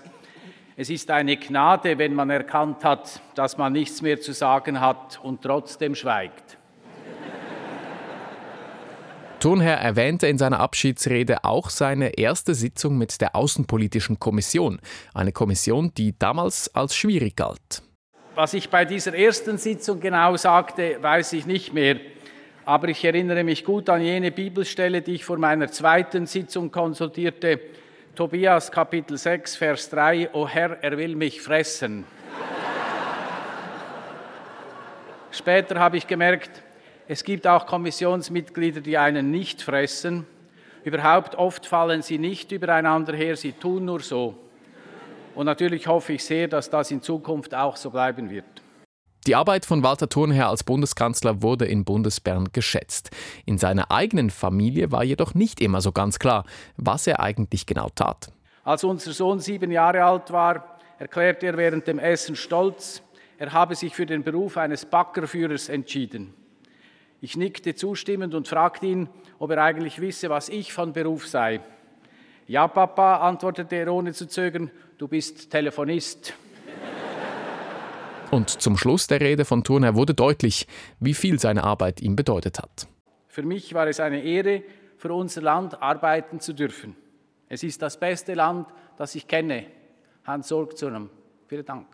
es 0.76 0.90
ist 0.90 1.10
eine 1.10 1.36
Gnade, 1.36 1.98
wenn 1.98 2.14
man 2.14 2.30
erkannt 2.30 2.84
hat, 2.84 3.20
dass 3.34 3.58
man 3.58 3.72
nichts 3.72 4.00
mehr 4.00 4.20
zu 4.20 4.32
sagen 4.32 4.80
hat 4.80 5.18
und 5.24 5.42
trotzdem 5.42 5.96
schweigt. 5.96 6.56
Thunherr 9.40 9.78
erwähnte 9.78 10.28
in 10.28 10.38
seiner 10.38 10.60
Abschiedsrede 10.60 11.42
auch 11.42 11.68
seine 11.68 12.10
erste 12.10 12.54
Sitzung 12.54 12.96
mit 12.96 13.20
der 13.20 13.34
Außenpolitischen 13.34 14.20
Kommission, 14.20 14.78
eine 15.14 15.32
Kommission, 15.32 15.92
die 15.94 16.16
damals 16.16 16.72
als 16.76 16.94
schwierig 16.94 17.34
galt. 17.34 17.82
Was 18.34 18.54
ich 18.54 18.70
bei 18.70 18.86
dieser 18.86 19.14
ersten 19.14 19.58
Sitzung 19.58 20.00
genau 20.00 20.38
sagte, 20.38 20.96
weiß 21.02 21.34
ich 21.34 21.44
nicht 21.44 21.74
mehr. 21.74 21.96
Aber 22.64 22.88
ich 22.88 23.04
erinnere 23.04 23.44
mich 23.44 23.62
gut 23.62 23.90
an 23.90 24.00
jene 24.00 24.30
Bibelstelle, 24.30 25.02
die 25.02 25.16
ich 25.16 25.24
vor 25.24 25.36
meiner 25.36 25.70
zweiten 25.70 26.24
Sitzung 26.24 26.70
konsultierte. 26.70 27.60
Tobias 28.14 28.72
Kapitel 28.72 29.18
6, 29.18 29.56
Vers 29.56 29.90
3, 29.90 30.30
O 30.32 30.48
Herr, 30.48 30.82
er 30.82 30.96
will 30.96 31.14
mich 31.14 31.42
fressen. 31.42 32.04
Später 35.30 35.78
habe 35.78 35.98
ich 35.98 36.06
gemerkt, 36.06 36.62
es 37.08 37.24
gibt 37.24 37.46
auch 37.46 37.66
Kommissionsmitglieder, 37.66 38.80
die 38.80 38.96
einen 38.96 39.30
nicht 39.30 39.60
fressen. 39.60 40.26
Überhaupt 40.84 41.34
oft 41.34 41.66
fallen 41.66 42.00
sie 42.00 42.16
nicht 42.16 42.50
übereinander 42.50 43.14
her, 43.14 43.36
sie 43.36 43.52
tun 43.52 43.84
nur 43.84 44.00
so. 44.00 44.38
Und 45.34 45.46
natürlich 45.46 45.86
hoffe 45.86 46.14
ich 46.14 46.24
sehr, 46.24 46.48
dass 46.48 46.68
das 46.70 46.90
in 46.90 47.02
Zukunft 47.02 47.54
auch 47.54 47.76
so 47.76 47.90
bleiben 47.90 48.30
wird. 48.30 48.44
Die 49.26 49.36
Arbeit 49.36 49.64
von 49.64 49.84
Walter 49.84 50.08
Thurnherr 50.08 50.48
als 50.48 50.64
Bundeskanzler 50.64 51.42
wurde 51.42 51.64
in 51.64 51.84
Bundesbern 51.84 52.48
geschätzt. 52.52 53.10
In 53.46 53.56
seiner 53.56 53.90
eigenen 53.92 54.30
Familie 54.30 54.90
war 54.90 55.04
jedoch 55.04 55.34
nicht 55.34 55.60
immer 55.60 55.80
so 55.80 55.92
ganz 55.92 56.18
klar, 56.18 56.44
was 56.76 57.06
er 57.06 57.20
eigentlich 57.20 57.66
genau 57.66 57.88
tat. 57.94 58.32
Als 58.64 58.82
unser 58.82 59.12
Sohn 59.12 59.38
sieben 59.38 59.70
Jahre 59.70 60.04
alt 60.04 60.32
war, 60.32 60.78
erklärte 60.98 61.46
er 61.46 61.56
während 61.56 61.86
dem 61.86 62.00
Essen 62.00 62.34
stolz, 62.34 63.02
er 63.38 63.52
habe 63.52 63.74
sich 63.74 63.94
für 63.94 64.06
den 64.06 64.22
Beruf 64.22 64.56
eines 64.56 64.84
Backerführers 64.84 65.68
entschieden. 65.68 66.32
Ich 67.20 67.36
nickte 67.36 67.74
zustimmend 67.74 68.34
und 68.34 68.46
fragte 68.46 68.86
ihn, 68.86 69.08
ob 69.40 69.50
er 69.50 69.62
eigentlich 69.62 70.00
wisse, 70.00 70.30
was 70.30 70.48
ich 70.48 70.72
von 70.72 70.92
Beruf 70.92 71.26
sei. 71.26 71.60
Ja, 72.46 72.68
Papa, 72.68 73.16
antwortete 73.16 73.76
er 73.76 73.92
ohne 73.92 74.12
zu 74.12 74.28
zögern, 74.28 74.70
du 75.02 75.08
bist 75.08 75.50
Telefonist. 75.50 76.32
Und 78.30 78.48
zum 78.48 78.78
Schluss 78.78 79.08
der 79.08 79.20
Rede 79.20 79.44
von 79.44 79.64
Thurnherr 79.64 79.96
wurde 79.96 80.14
deutlich, 80.14 80.68
wie 81.00 81.12
viel 81.12 81.40
seine 81.40 81.64
Arbeit 81.64 82.00
ihm 82.00 82.14
bedeutet 82.14 82.60
hat. 82.60 82.86
Für 83.26 83.42
mich 83.42 83.74
war 83.74 83.88
es 83.88 83.98
eine 83.98 84.22
Ehre, 84.22 84.62
für 84.96 85.12
unser 85.12 85.42
Land 85.42 85.82
arbeiten 85.82 86.38
zu 86.38 86.52
dürfen. 86.52 86.94
Es 87.48 87.64
ist 87.64 87.82
das 87.82 87.98
beste 87.98 88.34
Land, 88.34 88.68
das 88.96 89.16
ich 89.16 89.26
kenne. 89.26 89.66
Hans 90.24 90.46
Sorgzurm, 90.46 91.10
vielen 91.48 91.66
Dank. 91.66 91.88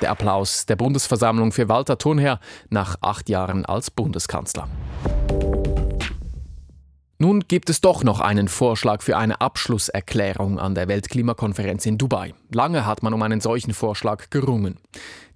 Der 0.00 0.12
Applaus 0.12 0.64
der 0.64 0.76
Bundesversammlung 0.76 1.50
für 1.50 1.68
Walter 1.68 1.98
Thunherr 1.98 2.38
nach 2.70 2.98
acht 3.00 3.28
Jahren 3.28 3.66
als 3.66 3.90
Bundeskanzler. 3.90 4.68
Nun 7.38 7.46
gibt 7.46 7.70
es 7.70 7.80
doch 7.80 8.02
noch 8.02 8.18
einen 8.18 8.48
Vorschlag 8.48 9.00
für 9.00 9.16
eine 9.16 9.40
Abschlusserklärung 9.40 10.58
an 10.58 10.74
der 10.74 10.88
Weltklimakonferenz 10.88 11.86
in 11.86 11.96
Dubai. 11.96 12.34
Lange 12.52 12.84
hat 12.84 13.04
man 13.04 13.14
um 13.14 13.22
einen 13.22 13.40
solchen 13.40 13.74
Vorschlag 13.74 14.28
gerungen. 14.30 14.80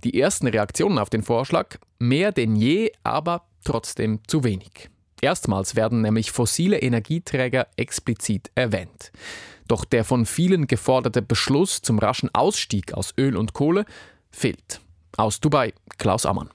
Die 0.03 0.21
ersten 0.21 0.49
Reaktionen 0.49 0.99
auf 0.99 1.11
den 1.11 1.23
Vorschlag? 1.23 1.77
Mehr 2.01 2.33
denn 2.33 2.57
je, 2.57 2.91
aber 3.05 3.45
trotzdem 3.63 4.19
zu 4.27 4.43
wenig. 4.43 4.91
Erstmals 5.21 5.77
werden 5.77 6.01
nämlich 6.01 6.33
fossile 6.33 6.81
Energieträger 6.81 7.69
explizit 7.77 8.51
erwähnt. 8.57 9.13
Doch 9.69 9.85
der 9.85 10.03
von 10.03 10.27
vielen 10.27 10.67
geforderte 10.67 11.23
Beschluss 11.23 11.83
zum 11.83 12.01
raschen 12.01 12.35
Ausstieg 12.35 12.95
aus 12.95 13.15
Öl 13.17 13.37
und 13.37 13.53
Kohle 13.53 13.85
fehlt. 14.33 14.81
Aus 15.17 15.39
Dubai, 15.39 15.73
Klaus 15.99 16.27
Ammann. 16.27 16.51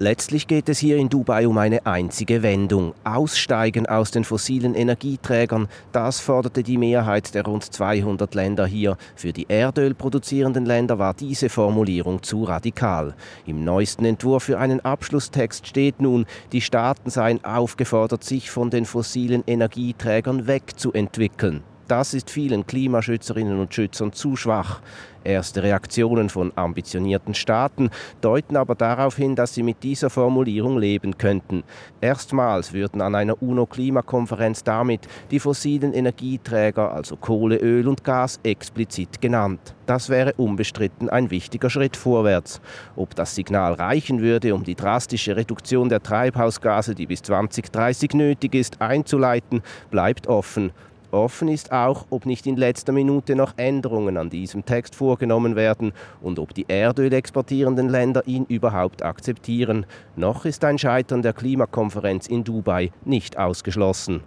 Letztlich 0.00 0.48
geht 0.48 0.68
es 0.68 0.80
hier 0.80 0.96
in 0.96 1.08
Dubai 1.08 1.46
um 1.46 1.56
eine 1.56 1.86
einzige 1.86 2.42
Wendung. 2.42 2.94
Aussteigen 3.04 3.86
aus 3.86 4.10
den 4.10 4.24
fossilen 4.24 4.74
Energieträgern, 4.74 5.68
das 5.92 6.18
forderte 6.18 6.64
die 6.64 6.78
Mehrheit 6.78 7.32
der 7.32 7.44
rund 7.44 7.62
200 7.62 8.34
Länder 8.34 8.66
hier. 8.66 8.96
Für 9.14 9.32
die 9.32 9.46
Erdöl 9.48 9.94
produzierenden 9.94 10.66
Länder 10.66 10.98
war 10.98 11.14
diese 11.14 11.48
Formulierung 11.48 12.24
zu 12.24 12.42
radikal. 12.42 13.14
Im 13.46 13.62
neuesten 13.62 14.04
Entwurf 14.04 14.42
für 14.42 14.58
einen 14.58 14.80
Abschlusstext 14.80 15.68
steht 15.68 16.00
nun, 16.00 16.26
die 16.50 16.60
Staaten 16.60 17.08
seien 17.08 17.44
aufgefordert, 17.44 18.24
sich 18.24 18.50
von 18.50 18.70
den 18.70 18.86
fossilen 18.86 19.44
Energieträgern 19.46 20.48
wegzuentwickeln. 20.48 21.62
Das 21.86 22.14
ist 22.14 22.30
vielen 22.30 22.66
Klimaschützerinnen 22.66 23.60
und 23.60 23.74
Schützern 23.74 24.12
zu 24.12 24.36
schwach. 24.36 24.80
Erste 25.22 25.62
Reaktionen 25.62 26.28
von 26.30 26.52
ambitionierten 26.54 27.34
Staaten 27.34 27.90
deuten 28.20 28.56
aber 28.56 28.74
darauf 28.74 29.16
hin, 29.16 29.36
dass 29.36 29.54
sie 29.54 29.62
mit 29.62 29.82
dieser 29.82 30.08
Formulierung 30.08 30.78
leben 30.78 31.16
könnten. 31.18 31.62
Erstmals 32.00 32.72
würden 32.72 33.00
an 33.00 33.14
einer 33.14 33.42
UNO-Klimakonferenz 33.42 34.64
damit 34.64 35.08
die 35.30 35.40
fossilen 35.40 35.92
Energieträger, 35.92 36.92
also 36.92 37.16
Kohle, 37.16 37.56
Öl 37.56 37.88
und 37.88 38.04
Gas, 38.04 38.40
explizit 38.42 39.20
genannt. 39.20 39.74
Das 39.86 40.08
wäre 40.08 40.34
unbestritten 40.34 41.10
ein 41.10 41.30
wichtiger 41.30 41.68
Schritt 41.68 41.96
vorwärts. 41.96 42.62
Ob 42.96 43.14
das 43.14 43.34
Signal 43.34 43.74
reichen 43.74 44.20
würde, 44.20 44.54
um 44.54 44.64
die 44.64 44.74
drastische 44.74 45.36
Reduktion 45.36 45.90
der 45.90 46.02
Treibhausgase, 46.02 46.94
die 46.94 47.06
bis 47.06 47.22
2030 47.22 48.14
nötig 48.14 48.54
ist, 48.54 48.80
einzuleiten, 48.80 49.62
bleibt 49.90 50.26
offen. 50.26 50.72
Offen 51.14 51.48
ist 51.48 51.70
auch, 51.70 52.06
ob 52.10 52.26
nicht 52.26 52.44
in 52.46 52.56
letzter 52.56 52.92
Minute 52.92 53.36
noch 53.36 53.54
Änderungen 53.56 54.16
an 54.16 54.30
diesem 54.30 54.64
Text 54.64 54.96
vorgenommen 54.96 55.54
werden 55.54 55.92
und 56.20 56.40
ob 56.40 56.54
die 56.54 56.66
Erdöl 56.68 57.12
exportierenden 57.12 57.88
Länder 57.88 58.26
ihn 58.26 58.44
überhaupt 58.46 59.04
akzeptieren. 59.04 59.86
Noch 60.16 60.44
ist 60.44 60.64
ein 60.64 60.76
Scheitern 60.76 61.22
der 61.22 61.32
Klimakonferenz 61.32 62.26
in 62.26 62.42
Dubai 62.42 62.90
nicht 63.04 63.38
ausgeschlossen. 63.38 64.22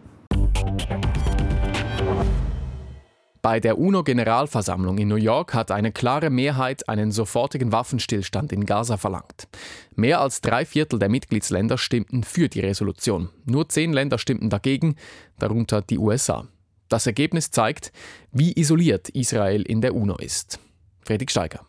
Bei 3.41 3.59
der 3.59 3.77
UNO-Generalversammlung 3.77 4.97
in 4.97 5.09
New 5.09 5.15
York 5.15 5.53
hat 5.53 5.71
eine 5.71 5.91
klare 5.91 6.29
Mehrheit 6.29 6.89
einen 6.89 7.11
sofortigen 7.11 7.71
Waffenstillstand 7.71 8.51
in 8.51 8.65
Gaza 8.65 8.97
verlangt. 8.97 9.47
Mehr 9.95 10.21
als 10.21 10.41
drei 10.41 10.65
Viertel 10.65 10.99
der 10.99 11.09
Mitgliedsländer 11.09 11.77
stimmten 11.77 12.23
für 12.23 12.49
die 12.49 12.61
Resolution. 12.61 13.29
Nur 13.45 13.69
zehn 13.69 13.93
Länder 13.93 14.17
stimmten 14.17 14.49
dagegen, 14.49 14.95
darunter 15.37 15.81
die 15.81 15.97
USA. 15.97 16.47
Das 16.89 17.05
Ergebnis 17.05 17.51
zeigt, 17.51 17.91
wie 18.31 18.57
isoliert 18.57 19.09
Israel 19.09 19.61
in 19.61 19.81
der 19.81 19.95
UNO 19.95 20.17
ist. 20.17 20.59
Friedrich 21.01 21.31
Steiger. 21.31 21.65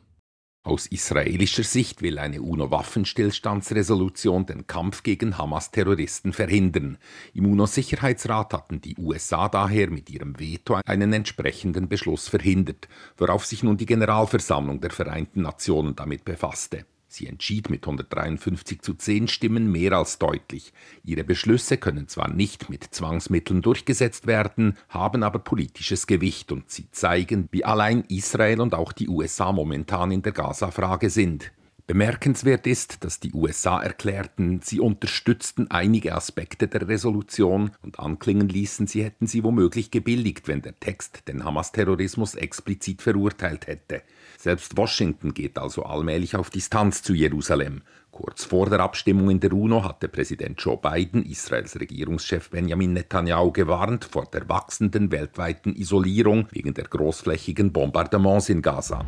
Aus 0.65 0.87
israelischer 0.87 1.63
Sicht 1.63 2.03
will 2.03 2.19
eine 2.19 2.43
UNO-Waffenstillstandsresolution 2.43 4.45
den 4.45 4.67
Kampf 4.67 5.03
gegen 5.03 5.39
Hamas-Terroristen 5.39 6.35
verhindern. 6.35 6.99
Im 7.33 7.47
UNO-Sicherheitsrat 7.47 8.53
hatten 8.53 8.83
die 8.83 8.95
USA 8.99 9.49
daher 9.49 9.89
mit 9.89 10.11
ihrem 10.11 10.39
Veto 10.39 10.79
einen 10.85 11.15
entsprechenden 11.15 11.89
Beschluss 11.89 12.29
verhindert, 12.29 12.87
worauf 13.17 13.47
sich 13.47 13.63
nun 13.63 13.79
die 13.79 13.87
Generalversammlung 13.87 14.83
der 14.83 14.91
Vereinten 14.91 15.41
Nationen 15.41 15.97
damit 15.97 16.27
befasste. 16.27 16.85
Sie 17.11 17.27
entschied 17.27 17.71
mit 17.71 17.85
153 17.85 18.83
zu 18.83 18.93
10 18.93 19.29
Stimmen 19.29 19.73
mehr 19.73 19.93
als 19.93 20.19
deutlich. 20.19 20.75
Ihre 21.03 21.25
Beschlüsse 21.25 21.79
können 21.79 22.07
zwar 22.07 22.29
nicht 22.29 22.69
mit 22.69 22.85
Zwangsmitteln 22.85 23.63
durchgesetzt 23.63 24.27
werden, 24.27 24.77
haben 24.91 25.23
aber 25.23 25.39
politisches 25.39 26.07
Gewicht 26.07 26.53
und 26.53 26.71
sie 26.71 26.91
zeigen, 26.91 27.49
wie 27.51 27.65
allein 27.65 28.05
Israel 28.09 28.61
und 28.61 28.75
auch 28.75 28.93
die 28.93 29.09
USA 29.09 29.53
momentan 29.53 30.11
in 30.11 30.21
der 30.21 30.33
Gaza-Frage 30.33 31.09
sind. 31.09 31.51
Bemerkenswert 31.87 32.67
ist, 32.67 33.03
dass 33.03 33.19
die 33.19 33.33
USA 33.33 33.83
erklärten, 33.83 34.61
sie 34.63 34.79
unterstützten 34.79 35.71
einige 35.71 36.15
Aspekte 36.15 36.69
der 36.69 36.87
Resolution 36.87 37.71
und 37.81 37.99
anklingen 37.99 38.51
ließen, 38.51 38.87
sie 38.87 39.03
hätten 39.03 39.27
sie 39.27 39.43
womöglich 39.43 39.91
gebilligt, 39.91 40.49
wenn 40.49 40.61
der 40.61 40.79
Text 40.79 41.27
den 41.29 41.45
Hamas-Terrorismus 41.45 42.35
explizit 42.35 43.01
verurteilt 43.01 43.67
hätte. 43.67 44.03
Selbst 44.41 44.77
Washington 44.77 45.35
geht 45.35 45.59
also 45.59 45.83
allmählich 45.83 46.37
auf 46.37 46.49
Distanz 46.49 47.03
zu 47.03 47.13
Jerusalem. 47.13 47.83
Kurz 48.13 48.45
vor 48.45 48.71
der 48.71 48.79
Abstimmung 48.79 49.31
in 49.31 49.41
der 49.41 49.53
UNO 49.53 49.83
hatte 49.83 50.07
Präsident 50.07 50.63
Joe 50.63 50.77
Biden 50.77 51.25
Israels 51.25 51.79
Regierungschef 51.81 52.49
Benjamin 52.49 52.93
Netanyahu 52.93 53.51
gewarnt 53.51 54.05
vor 54.05 54.27
der 54.27 54.49
wachsenden 54.49 55.11
weltweiten 55.11 55.75
Isolierung 55.75 56.47
wegen 56.53 56.73
der 56.73 56.85
großflächigen 56.85 57.73
Bombardements 57.73 58.49
in 58.49 58.63
Gaza. 58.63 59.05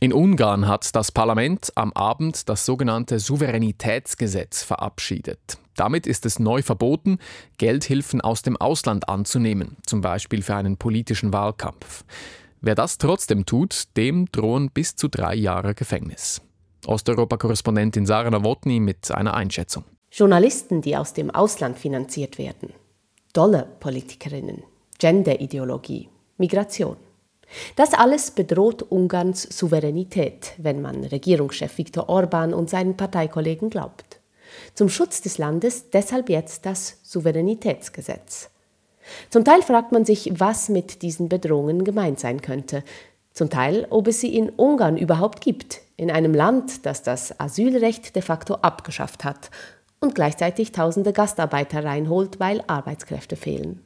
In 0.00 0.14
Ungarn 0.14 0.66
hat 0.66 0.96
das 0.96 1.12
Parlament 1.12 1.72
am 1.74 1.92
Abend 1.92 2.48
das 2.48 2.64
sogenannte 2.64 3.18
Souveränitätsgesetz 3.18 4.62
verabschiedet. 4.62 5.58
Damit 5.76 6.06
ist 6.06 6.24
es 6.24 6.38
neu 6.38 6.62
verboten, 6.62 7.18
Geldhilfen 7.58 8.22
aus 8.22 8.40
dem 8.40 8.56
Ausland 8.56 9.10
anzunehmen, 9.10 9.76
zum 9.84 10.00
Beispiel 10.00 10.40
für 10.40 10.56
einen 10.56 10.78
politischen 10.78 11.34
Wahlkampf. 11.34 12.04
Wer 12.64 12.76
das 12.76 12.96
trotzdem 12.96 13.44
tut, 13.44 13.96
dem 13.96 14.30
drohen 14.30 14.70
bis 14.70 14.94
zu 14.94 15.08
drei 15.08 15.34
Jahre 15.34 15.74
Gefängnis. 15.74 16.40
Osteuropa-Korrespondentin 16.86 18.06
Sarah 18.06 18.30
Nowotny 18.30 18.78
mit 18.78 19.10
einer 19.10 19.34
Einschätzung. 19.34 19.82
Journalisten, 20.12 20.80
die 20.80 20.96
aus 20.96 21.12
dem 21.12 21.32
Ausland 21.32 21.76
finanziert 21.76 22.38
werden. 22.38 22.72
Dollar-Politikerinnen. 23.32 24.62
Gender-Ideologie. 25.00 26.08
Migration. 26.38 26.96
Das 27.74 27.94
alles 27.94 28.30
bedroht 28.30 28.82
Ungarns 28.82 29.42
Souveränität, 29.42 30.52
wenn 30.58 30.80
man 30.80 31.02
Regierungschef 31.02 31.76
Viktor 31.76 32.08
Orban 32.08 32.54
und 32.54 32.70
seinen 32.70 32.96
Parteikollegen 32.96 33.70
glaubt. 33.70 34.20
Zum 34.74 34.88
Schutz 34.88 35.20
des 35.20 35.36
Landes 35.36 35.90
deshalb 35.90 36.28
jetzt 36.28 36.64
das 36.64 37.00
Souveränitätsgesetz. 37.02 38.51
Zum 39.30 39.44
Teil 39.44 39.62
fragt 39.62 39.92
man 39.92 40.04
sich, 40.04 40.32
was 40.34 40.68
mit 40.68 41.02
diesen 41.02 41.28
Bedrohungen 41.28 41.84
gemeint 41.84 42.20
sein 42.20 42.42
könnte. 42.42 42.82
Zum 43.32 43.50
Teil, 43.50 43.86
ob 43.90 44.08
es 44.08 44.20
sie 44.20 44.36
in 44.36 44.50
Ungarn 44.50 44.96
überhaupt 44.96 45.40
gibt, 45.40 45.80
in 45.96 46.10
einem 46.10 46.34
Land, 46.34 46.84
das 46.86 47.02
das 47.02 47.38
Asylrecht 47.40 48.14
de 48.14 48.22
facto 48.22 48.54
abgeschafft 48.54 49.24
hat 49.24 49.50
und 50.00 50.14
gleichzeitig 50.14 50.72
tausende 50.72 51.12
Gastarbeiter 51.12 51.84
reinholt, 51.84 52.40
weil 52.40 52.62
Arbeitskräfte 52.66 53.36
fehlen. 53.36 53.80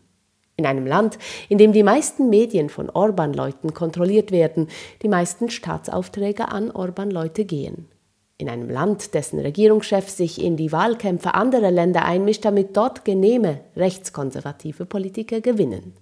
In 0.56 0.64
einem 0.64 0.86
Land, 0.86 1.18
in 1.48 1.58
dem 1.58 1.72
die 1.72 1.82
meisten 1.82 2.30
Medien 2.30 2.70
von 2.70 2.88
Orban-Leuten 2.88 3.74
kontrolliert 3.74 4.32
werden, 4.32 4.68
die 5.02 5.08
meisten 5.08 5.50
Staatsaufträge 5.50 6.48
an 6.48 6.70
Orban-Leute 6.70 7.44
gehen 7.44 7.88
in 8.38 8.48
einem 8.48 8.68
Land, 8.68 9.14
dessen 9.14 9.38
Regierungschef 9.38 10.08
sich 10.08 10.42
in 10.42 10.56
die 10.56 10.72
Wahlkämpfe 10.72 11.34
anderer 11.34 11.70
Länder 11.70 12.04
einmischt, 12.04 12.44
damit 12.44 12.76
dort 12.76 13.04
genehme 13.04 13.60
rechtskonservative 13.76 14.84
Politiker 14.84 15.40
gewinnen. 15.40 15.94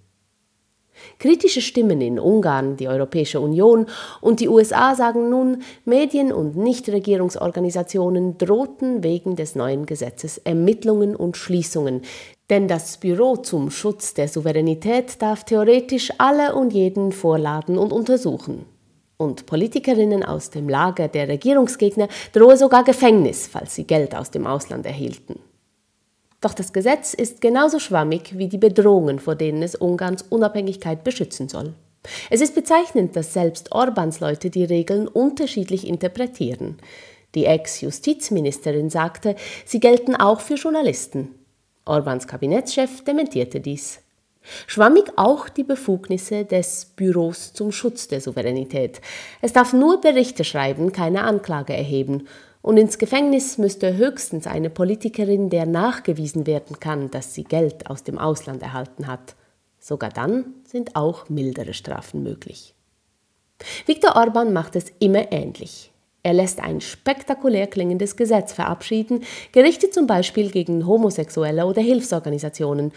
Kritische 1.19 1.61
Stimmen 1.61 2.01
in 2.01 2.21
Ungarn, 2.21 2.77
die 2.77 2.89
Europäische 2.89 3.41
Union 3.41 3.87
und 4.21 4.41
die 4.41 4.49
USA 4.49 4.95
sagen 4.95 5.29
nun, 5.29 5.63
Medien 5.85 6.33
und 6.33 6.57
Nichtregierungsorganisationen 6.57 8.39
drohten 8.39 9.03
wegen 9.03 9.35
des 9.35 9.57
neuen 9.57 9.87
Gesetzes 9.87 10.39
Ermittlungen 10.39 11.17
und 11.17 11.37
Schließungen, 11.37 12.03
denn 12.51 12.69
das 12.69 12.99
Büro 12.99 13.37
zum 13.37 13.71
Schutz 13.71 14.15
der 14.15 14.29
Souveränität 14.29 15.21
darf 15.21 15.45
theoretisch 15.45 16.13
alle 16.19 16.55
und 16.55 16.73
jeden 16.73 17.11
vorladen 17.11 17.77
und 17.77 17.93
untersuchen 17.93 18.67
und 19.17 19.47
Politikerinnen 19.47 20.25
aus 20.25 20.51
dem 20.51 20.69
Lager 20.69 21.09
der 21.09 21.29
Regierungsgegner 21.29 22.09
drohe 22.33 22.57
sogar 22.57 22.85
Gefängnis, 22.85 23.47
falls 23.47 23.75
sie 23.75 23.85
Geld 23.85 24.15
aus 24.15 24.31
dem 24.31 24.47
Ausland 24.47 24.87
erhielten. 24.87 25.39
Doch 26.41 26.53
das 26.53 26.73
Gesetz 26.73 27.15
ist 27.15 27.41
genauso 27.41 27.79
schwammig 27.79 28.37
wie 28.37 28.49
die 28.49 28.59
Bedrohungen, 28.59 29.19
vor 29.19 29.35
denen 29.35 29.63
es 29.63 29.75
Ungarns 29.75 30.23
Unabhängigkeit 30.23 31.03
beschützen 31.03 31.49
soll. 31.49 31.73
Es 32.29 32.43
ist 32.43 32.55
bezeichnend, 32.55 33.17
dass 33.17 33.33
selbst 33.33 33.73
Orbans 33.73 34.21
Leute 34.21 34.51
die 34.51 34.65
Regeln 34.65 35.09
unterschiedlich 35.09 35.87
interpretieren. 35.87 36.77
Die 37.35 37.47
Ex-Justizministerin 37.47 38.91
sagte, 38.91 39.37
sie 39.65 39.81
gelten 39.81 40.15
auch 40.15 40.41
für 40.41 40.55
Journalisten. 40.55 41.35
Orbans 41.87 42.27
Kabinettschef 42.27 43.03
dementierte 43.05 43.61
dies. 43.61 44.04
Schwammig 44.67 45.13
auch 45.17 45.49
die 45.49 45.65
Befugnisse 45.65 46.45
des 46.45 46.87
Büros 46.97 47.53
zum 47.53 47.73
Schutz 47.73 48.09
der 48.09 48.21
Souveränität. 48.21 49.01
Es 49.41 49.53
darf 49.53 49.73
nur 49.73 50.01
Berichte 50.01 50.45
schreiben, 50.45 50.93
keine 50.93 51.25
Anklage 51.25 51.75
erheben. 51.75 52.29
Und 52.63 52.79
ins 52.79 52.99
Gefängnis 52.99 53.59
müsste 53.59 53.97
höchstens 53.97 54.47
eine 54.47 54.71
Politikerin, 54.71 55.51
der 55.51 55.67
nachgewiesen 55.67 56.47
werden 56.47 56.81
kann, 56.81 57.11
dass 57.11 57.35
sie 57.35 57.45
Geld 57.45 57.91
aus 57.91 58.05
dem 58.05 58.19
Ausland 58.19 58.63
erhalten 58.63 59.07
hat. 59.07 59.35
Sogar 59.79 60.09
dann 60.09 60.47
sind 60.65 60.97
auch 60.97 61.29
mildere 61.29 61.75
Strafen 61.75 62.23
möglich. 62.23 62.75
Viktor 63.87 64.17
Orban 64.17 64.53
macht 64.53 64.77
es 64.77 64.87
immer 64.99 65.31
ähnlich. 65.31 65.93
Er 66.23 66.33
lässt 66.33 66.59
ein 66.61 66.81
spektakulär 66.81 67.67
klingendes 67.67 68.17
Gesetz 68.17 68.55
verabschieden, 68.55 69.25
gerichtet 69.53 69.93
zum 69.93 70.07
Beispiel 70.07 70.51
gegen 70.51 70.87
Homosexuelle 70.87 71.67
oder 71.67 71.83
Hilfsorganisationen, 71.83 72.93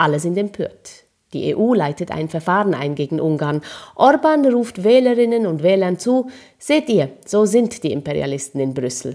alle 0.00 0.20
sind 0.20 0.36
empört. 0.36 1.04
Die 1.32 1.54
EU 1.54 1.74
leitet 1.74 2.10
ein 2.10 2.28
Verfahren 2.28 2.74
ein 2.74 2.94
gegen 2.94 3.20
Ungarn. 3.20 3.62
Orban 3.94 4.44
ruft 4.46 4.82
Wählerinnen 4.82 5.46
und 5.46 5.62
Wählern 5.62 5.98
zu, 5.98 6.28
seht 6.58 6.88
ihr, 6.88 7.10
so 7.24 7.44
sind 7.44 7.84
die 7.84 7.92
Imperialisten 7.92 8.60
in 8.60 8.74
Brüssel. 8.74 9.14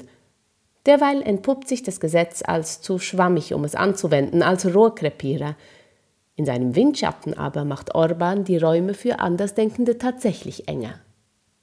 Derweil 0.86 1.22
entpuppt 1.22 1.68
sich 1.68 1.84
das 1.84 2.00
Gesetz 2.00 2.42
als 2.46 2.80
zu 2.82 3.00
schwammig, 3.00 3.54
um 3.54 3.64
es 3.64 3.76
anzuwenden, 3.76 4.44
als 4.44 4.74
Rohrkrepierer. 4.74 5.56
In 6.36 6.46
seinem 6.46 6.76
Windschatten 6.76 7.34
aber 7.34 7.66
macht 7.66 7.96
Orban 7.96 8.44
die 8.44 8.58
Räume 8.58 8.94
für 8.94 9.20
Andersdenkende 9.20 9.98
tatsächlich 9.98 10.68
enger, 10.68 11.00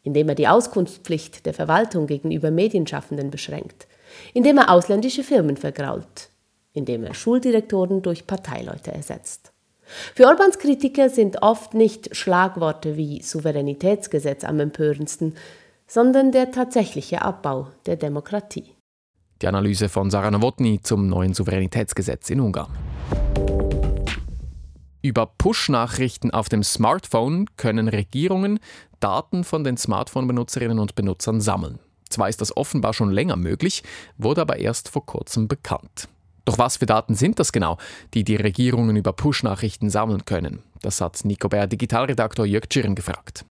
indem 0.02 0.28
er 0.28 0.34
die 0.34 0.48
Auskunftspflicht 0.48 1.46
der 1.46 1.54
Verwaltung 1.54 2.06
gegenüber 2.06 2.50
Medienschaffenden 2.50 3.30
beschränkt, 3.30 3.86
indem 4.34 4.58
er 4.58 4.70
ausländische 4.70 5.22
Firmen 5.22 5.56
vergrault, 5.56 6.30
indem 6.72 7.04
er 7.04 7.14
Schuldirektoren 7.14 8.02
durch 8.02 8.26
Parteileute 8.26 8.92
ersetzt. 8.92 9.52
Für 10.14 10.26
Orbans 10.26 10.58
Kritiker 10.58 11.10
sind 11.10 11.42
oft 11.42 11.74
nicht 11.74 12.16
Schlagworte 12.16 12.96
wie 12.96 13.22
Souveränitätsgesetz 13.22 14.44
am 14.44 14.60
empörendsten, 14.60 15.34
sondern 15.86 16.32
der 16.32 16.50
tatsächliche 16.50 17.22
Abbau 17.22 17.68
der 17.86 17.96
Demokratie. 17.96 18.74
Die 19.42 19.48
Analyse 19.48 19.88
von 19.88 20.10
Sarah 20.10 20.30
Nowotny 20.30 20.80
zum 20.82 21.08
neuen 21.08 21.34
Souveränitätsgesetz 21.34 22.30
in 22.30 22.40
Ungarn. 22.40 22.70
Über 25.02 25.26
Push-Nachrichten 25.26 26.30
auf 26.30 26.48
dem 26.48 26.62
Smartphone 26.62 27.46
können 27.56 27.88
Regierungen 27.88 28.60
Daten 29.00 29.42
von 29.42 29.64
den 29.64 29.76
Smartphone-Benutzerinnen 29.76 30.78
und 30.78 30.94
Benutzern 30.94 31.40
sammeln. 31.40 31.80
Zwar 32.08 32.28
ist 32.28 32.40
das 32.40 32.56
offenbar 32.56 32.94
schon 32.94 33.10
länger 33.10 33.36
möglich, 33.36 33.82
wurde 34.16 34.42
aber 34.42 34.58
erst 34.58 34.88
vor 34.88 35.04
kurzem 35.04 35.48
bekannt. 35.48 36.08
Doch 36.44 36.58
was 36.58 36.78
für 36.78 36.86
Daten 36.86 37.14
sind 37.14 37.38
das 37.38 37.52
genau, 37.52 37.78
die 38.14 38.24
die 38.24 38.36
Regierungen 38.36 38.96
über 38.96 39.12
Push-Nachrichten 39.12 39.90
sammeln 39.90 40.24
können? 40.24 40.62
Das 40.80 41.00
hat 41.00 41.24
Nico 41.24 41.48
Bär 41.48 41.66
Digitalredaktor 41.66 42.44
Jörg 42.44 42.68
Tschirren 42.68 42.94
gefragt. 42.94 43.44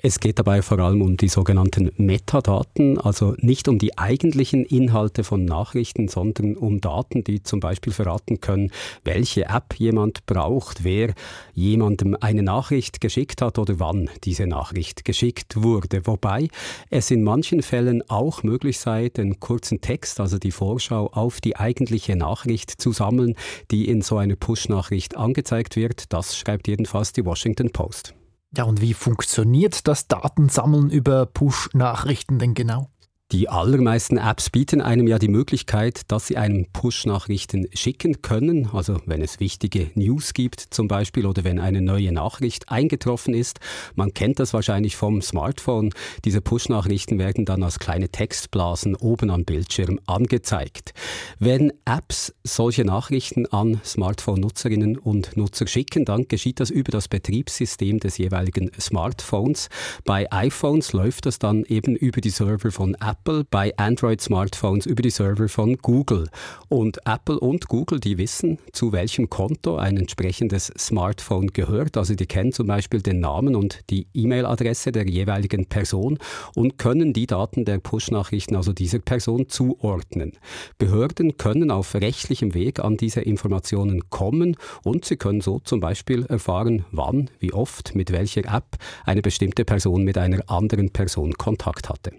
Es 0.00 0.20
geht 0.20 0.38
dabei 0.38 0.62
vor 0.62 0.78
allem 0.78 1.02
um 1.02 1.16
die 1.16 1.26
sogenannten 1.26 1.90
Metadaten, 1.96 3.00
also 3.00 3.34
nicht 3.38 3.66
um 3.66 3.80
die 3.80 3.98
eigentlichen 3.98 4.64
Inhalte 4.64 5.24
von 5.24 5.44
Nachrichten, 5.44 6.06
sondern 6.06 6.54
um 6.54 6.80
Daten, 6.80 7.24
die 7.24 7.42
zum 7.42 7.58
Beispiel 7.58 7.92
verraten 7.92 8.40
können, 8.40 8.70
welche 9.02 9.46
App 9.46 9.74
jemand 9.76 10.24
braucht, 10.26 10.84
wer 10.84 11.14
jemandem 11.52 12.16
eine 12.20 12.44
Nachricht 12.44 13.00
geschickt 13.00 13.42
hat 13.42 13.58
oder 13.58 13.80
wann 13.80 14.08
diese 14.22 14.46
Nachricht 14.46 15.04
geschickt 15.04 15.64
wurde. 15.64 16.06
Wobei 16.06 16.46
es 16.90 17.10
in 17.10 17.24
manchen 17.24 17.60
Fällen 17.60 18.08
auch 18.08 18.44
möglich 18.44 18.78
sei, 18.78 19.08
den 19.08 19.40
kurzen 19.40 19.80
Text, 19.80 20.20
also 20.20 20.38
die 20.38 20.52
Vorschau 20.52 21.08
auf 21.08 21.40
die 21.40 21.56
eigentliche 21.56 22.14
Nachricht 22.14 22.70
zu 22.70 22.92
sammeln, 22.92 23.34
die 23.72 23.88
in 23.88 24.02
so 24.02 24.16
einer 24.16 24.36
Push-Nachricht 24.36 25.16
angezeigt 25.16 25.74
wird. 25.74 26.12
Das 26.12 26.36
schreibt 26.36 26.68
jedenfalls 26.68 27.12
die 27.12 27.24
Washington 27.24 27.72
Post. 27.72 28.14
Ja, 28.56 28.64
und 28.64 28.80
wie 28.80 28.94
funktioniert 28.94 29.86
das 29.86 30.08
Datensammeln 30.08 30.90
über 30.90 31.26
Push-Nachrichten 31.26 32.38
denn 32.38 32.54
genau? 32.54 32.90
Die 33.30 33.50
allermeisten 33.50 34.16
Apps 34.16 34.48
bieten 34.48 34.80
einem 34.80 35.06
ja 35.06 35.18
die 35.18 35.28
Möglichkeit, 35.28 36.10
dass 36.10 36.28
sie 36.28 36.38
einem 36.38 36.64
Push-Nachrichten 36.72 37.66
schicken 37.74 38.22
können. 38.22 38.70
Also 38.72 39.02
wenn 39.04 39.20
es 39.20 39.38
wichtige 39.38 39.90
News 39.96 40.32
gibt 40.32 40.60
zum 40.70 40.88
Beispiel 40.88 41.26
oder 41.26 41.44
wenn 41.44 41.58
eine 41.58 41.82
neue 41.82 42.10
Nachricht 42.10 42.70
eingetroffen 42.70 43.34
ist. 43.34 43.60
Man 43.94 44.14
kennt 44.14 44.38
das 44.38 44.54
wahrscheinlich 44.54 44.96
vom 44.96 45.20
Smartphone. 45.20 45.90
Diese 46.24 46.40
Push-Nachrichten 46.40 47.18
werden 47.18 47.44
dann 47.44 47.62
als 47.62 47.78
kleine 47.78 48.08
Textblasen 48.08 48.96
oben 48.96 49.28
am 49.28 49.44
Bildschirm 49.44 50.00
angezeigt. 50.06 50.94
Wenn 51.38 51.74
Apps 51.84 52.34
solche 52.44 52.86
Nachrichten 52.86 53.44
an 53.44 53.78
Smartphone-Nutzerinnen 53.84 54.96
und 54.96 55.36
Nutzer 55.36 55.66
schicken, 55.66 56.06
dann 56.06 56.28
geschieht 56.28 56.60
das 56.60 56.70
über 56.70 56.92
das 56.92 57.08
Betriebssystem 57.08 58.00
des 58.00 58.16
jeweiligen 58.16 58.70
Smartphones. 58.80 59.68
Bei 60.06 60.32
iPhones 60.32 60.94
läuft 60.94 61.26
das 61.26 61.38
dann 61.38 61.64
eben 61.64 61.94
über 61.94 62.22
die 62.22 62.30
Server 62.30 62.72
von 62.72 62.94
Apple 62.94 63.17
Apple 63.18 63.44
bei 63.50 63.76
Android-Smartphones 63.76 64.86
über 64.86 65.02
die 65.02 65.10
Server 65.10 65.48
von 65.48 65.76
Google. 65.78 66.28
Und 66.68 66.98
Apple 67.04 67.38
und 67.38 67.68
Google, 67.68 68.00
die 68.00 68.16
wissen, 68.16 68.58
zu 68.72 68.92
welchem 68.92 69.28
Konto 69.28 69.76
ein 69.76 69.96
entsprechendes 69.96 70.72
Smartphone 70.78 71.48
gehört. 71.48 71.96
Also 71.96 72.14
die 72.14 72.26
kennen 72.26 72.52
zum 72.52 72.68
Beispiel 72.68 73.02
den 73.02 73.20
Namen 73.20 73.56
und 73.56 73.80
die 73.90 74.06
E-Mail-Adresse 74.14 74.92
der 74.92 75.06
jeweiligen 75.08 75.66
Person 75.66 76.18
und 76.54 76.78
können 76.78 77.12
die 77.12 77.26
Daten 77.26 77.64
der 77.64 77.78
Push-Nachrichten 77.78 78.56
also 78.56 78.72
dieser 78.72 79.00
Person 79.00 79.48
zuordnen. 79.48 80.32
Behörden 80.78 81.36
können 81.36 81.70
auf 81.70 81.94
rechtlichem 81.94 82.54
Weg 82.54 82.80
an 82.80 82.96
diese 82.96 83.20
Informationen 83.20 84.08
kommen 84.10 84.56
und 84.84 85.04
sie 85.04 85.16
können 85.16 85.40
so 85.40 85.58
zum 85.58 85.80
Beispiel 85.80 86.24
erfahren, 86.26 86.84
wann, 86.92 87.30
wie 87.40 87.52
oft, 87.52 87.94
mit 87.94 88.12
welcher 88.12 88.44
App 88.44 88.76
eine 89.04 89.22
bestimmte 89.22 89.64
Person 89.64 90.04
mit 90.04 90.16
einer 90.16 90.48
anderen 90.48 90.90
Person 90.90 91.34
Kontakt 91.34 91.88
hatte. 91.88 92.12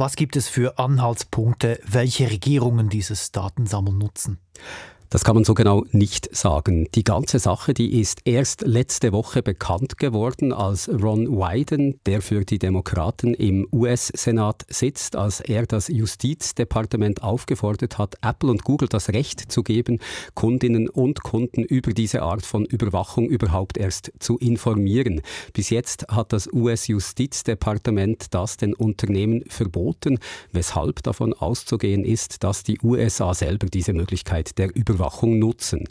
Was 0.00 0.14
gibt 0.14 0.36
es 0.36 0.48
für 0.48 0.78
Anhaltspunkte, 0.78 1.80
welche 1.84 2.30
Regierungen 2.30 2.88
dieses 2.88 3.32
Datensammeln 3.32 3.98
nutzen? 3.98 4.38
Das 5.10 5.24
kann 5.24 5.36
man 5.36 5.44
so 5.44 5.54
genau 5.54 5.86
nicht 5.90 6.36
sagen. 6.36 6.86
Die 6.94 7.02
ganze 7.02 7.38
Sache, 7.38 7.72
die 7.72 7.98
ist 7.98 8.20
erst 8.26 8.60
letzte 8.66 9.10
Woche 9.10 9.42
bekannt 9.42 9.96
geworden, 9.96 10.52
als 10.52 10.86
Ron 10.86 11.28
Wyden, 11.28 11.98
der 12.04 12.20
für 12.20 12.44
die 12.44 12.58
Demokraten 12.58 13.32
im 13.32 13.66
US-Senat 13.72 14.66
sitzt, 14.68 15.16
als 15.16 15.40
er 15.40 15.64
das 15.64 15.88
Justizdepartement 15.88 17.22
aufgefordert 17.22 17.96
hat, 17.96 18.16
Apple 18.20 18.50
und 18.50 18.64
Google 18.64 18.88
das 18.88 19.08
Recht 19.08 19.50
zu 19.50 19.62
geben, 19.62 19.98
Kundinnen 20.34 20.90
und 20.90 21.22
Kunden 21.22 21.62
über 21.62 21.94
diese 21.94 22.20
Art 22.20 22.44
von 22.44 22.66
Überwachung 22.66 23.30
überhaupt 23.30 23.78
erst 23.78 24.12
zu 24.18 24.36
informieren. 24.36 25.22
Bis 25.54 25.70
jetzt 25.70 26.06
hat 26.08 26.34
das 26.34 26.52
US-Justizdepartement 26.52 28.34
das 28.34 28.58
den 28.58 28.74
Unternehmen 28.74 29.42
verboten, 29.48 30.18
weshalb 30.52 31.02
davon 31.02 31.32
auszugehen 31.32 32.04
ist, 32.04 32.44
dass 32.44 32.62
die 32.62 32.78
USA 32.82 33.32
selber 33.32 33.68
diese 33.68 33.94
Möglichkeit 33.94 34.58
der 34.58 34.76
Überwachung 34.76 34.97
Überwachung 34.98 35.38
nutzen. 35.38 35.84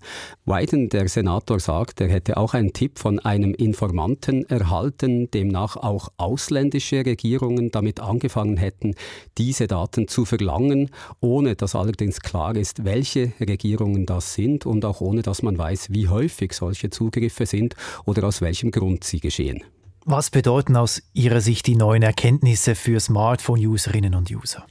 Wyden, 0.46 0.90
der 0.90 1.08
Senator, 1.08 1.60
sagt, 1.60 2.02
er 2.02 2.10
hätte 2.10 2.36
auch 2.38 2.54
einen 2.54 2.74
Tipp 2.74 3.00
von 3.00 3.20
einem 3.20 3.54
Informanten 3.54 4.48
erhalten, 4.50 5.32
demnach 5.32 5.78
auch 5.78 6.10
ausländische 6.18 7.06
Regierungen 7.06 7.72
damit 7.72 8.02
angefangen 8.02 8.58
hätten, 8.58 8.96
diese 9.38 9.68
Daten 9.68 10.10
zu 10.10 10.26
verlangen, 10.26 10.90
ohne 11.22 11.56
dass 11.56 11.76
allerdings 11.76 12.20
klar 12.20 12.56
ist, 12.56 12.84
welche 12.84 13.32
Regierungen 13.40 14.06
das 14.06 14.34
sind 14.34 14.66
und 14.66 14.84
auch 14.84 15.00
ohne 15.00 15.22
dass 15.22 15.42
man 15.42 15.58
weiß, 15.58 15.88
wie 15.92 16.10
häufig 16.10 16.52
solche 16.54 16.90
Zugriffe 16.90 17.46
sind 17.46 17.76
oder 18.06 18.28
aus 18.28 18.42
welchem 18.42 18.72
Grund 18.72 19.06
sie 19.06 19.22
geschehen. 19.22 19.64
Was 20.04 20.30
bedeuten 20.30 20.76
aus 20.76 21.02
Ihrer 21.14 21.42
Sicht 21.42 21.68
die 21.68 21.76
neuen 21.76 22.04
Erkenntnisse 22.04 22.76
für 22.76 23.00
Smartphone-Userinnen 23.00 24.16
und 24.16 24.32
User? 24.32 24.66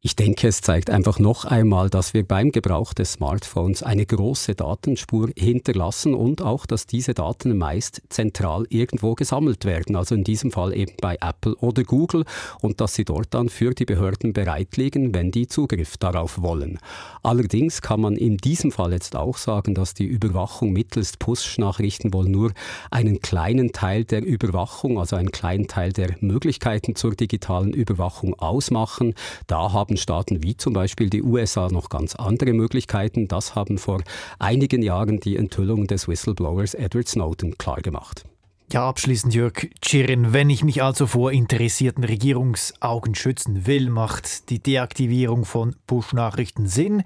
Ich 0.00 0.14
denke, 0.14 0.46
es 0.46 0.60
zeigt 0.60 0.90
einfach 0.90 1.18
noch 1.18 1.44
einmal, 1.44 1.90
dass 1.90 2.14
wir 2.14 2.22
beim 2.22 2.52
Gebrauch 2.52 2.94
des 2.94 3.14
Smartphones 3.14 3.82
eine 3.82 4.06
große 4.06 4.54
Datenspur 4.54 5.30
hinterlassen 5.36 6.14
und 6.14 6.40
auch, 6.40 6.66
dass 6.66 6.86
diese 6.86 7.14
Daten 7.14 7.58
meist 7.58 8.02
zentral 8.08 8.64
irgendwo 8.68 9.16
gesammelt 9.16 9.64
werden, 9.64 9.96
also 9.96 10.14
in 10.14 10.22
diesem 10.22 10.52
Fall 10.52 10.72
eben 10.72 10.92
bei 11.00 11.16
Apple 11.20 11.56
oder 11.56 11.82
Google 11.82 12.24
und 12.60 12.80
dass 12.80 12.94
sie 12.94 13.04
dort 13.04 13.34
dann 13.34 13.48
für 13.48 13.74
die 13.74 13.86
Behörden 13.86 14.32
bereit 14.32 14.76
liegen, 14.76 15.14
wenn 15.14 15.32
die 15.32 15.48
Zugriff 15.48 15.96
darauf 15.96 16.40
wollen. 16.40 16.78
Allerdings 17.24 17.82
kann 17.82 18.00
man 18.00 18.14
in 18.14 18.36
diesem 18.36 18.70
Fall 18.70 18.92
jetzt 18.92 19.16
auch 19.16 19.36
sagen, 19.36 19.74
dass 19.74 19.94
die 19.94 20.06
Überwachung 20.06 20.72
mittels 20.72 21.16
Push-Nachrichten 21.16 22.14
wohl 22.14 22.28
nur 22.28 22.52
einen 22.92 23.20
kleinen 23.20 23.72
Teil 23.72 24.04
der 24.04 24.24
Überwachung, 24.24 24.96
also 25.00 25.16
einen 25.16 25.32
kleinen 25.32 25.66
Teil 25.66 25.92
der 25.92 26.14
Möglichkeiten 26.20 26.94
zur 26.94 27.16
digitalen 27.16 27.72
Überwachung 27.72 28.38
ausmachen. 28.38 29.14
Da 29.48 29.72
haben 29.72 29.87
haben 29.88 29.96
Staaten 29.96 30.42
wie 30.42 30.56
zum 30.56 30.74
Beispiel 30.74 31.08
die 31.08 31.22
USA 31.22 31.68
noch 31.68 31.88
ganz 31.88 32.14
andere 32.14 32.52
Möglichkeiten. 32.52 33.26
Das 33.26 33.54
haben 33.54 33.78
vor 33.78 34.02
einigen 34.38 34.82
Jahren 34.82 35.18
die 35.18 35.36
Enthüllungen 35.36 35.86
des 35.86 36.06
Whistleblowers 36.08 36.74
Edward 36.74 37.08
Snowden 37.08 37.56
klargemacht. 37.56 38.24
Ja, 38.70 38.86
abschließend 38.86 39.32
Jörg 39.32 39.70
Tschirin, 39.80 40.34
wenn 40.34 40.50
ich 40.50 40.62
mich 40.62 40.82
also 40.82 41.06
vor 41.06 41.32
interessierten 41.32 42.04
Regierungsaugen 42.04 43.14
schützen 43.14 43.66
will, 43.66 43.88
macht 43.88 44.50
die 44.50 44.62
Deaktivierung 44.62 45.46
von 45.46 45.74
Push-Nachrichten 45.86 46.66
Sinn 46.66 47.02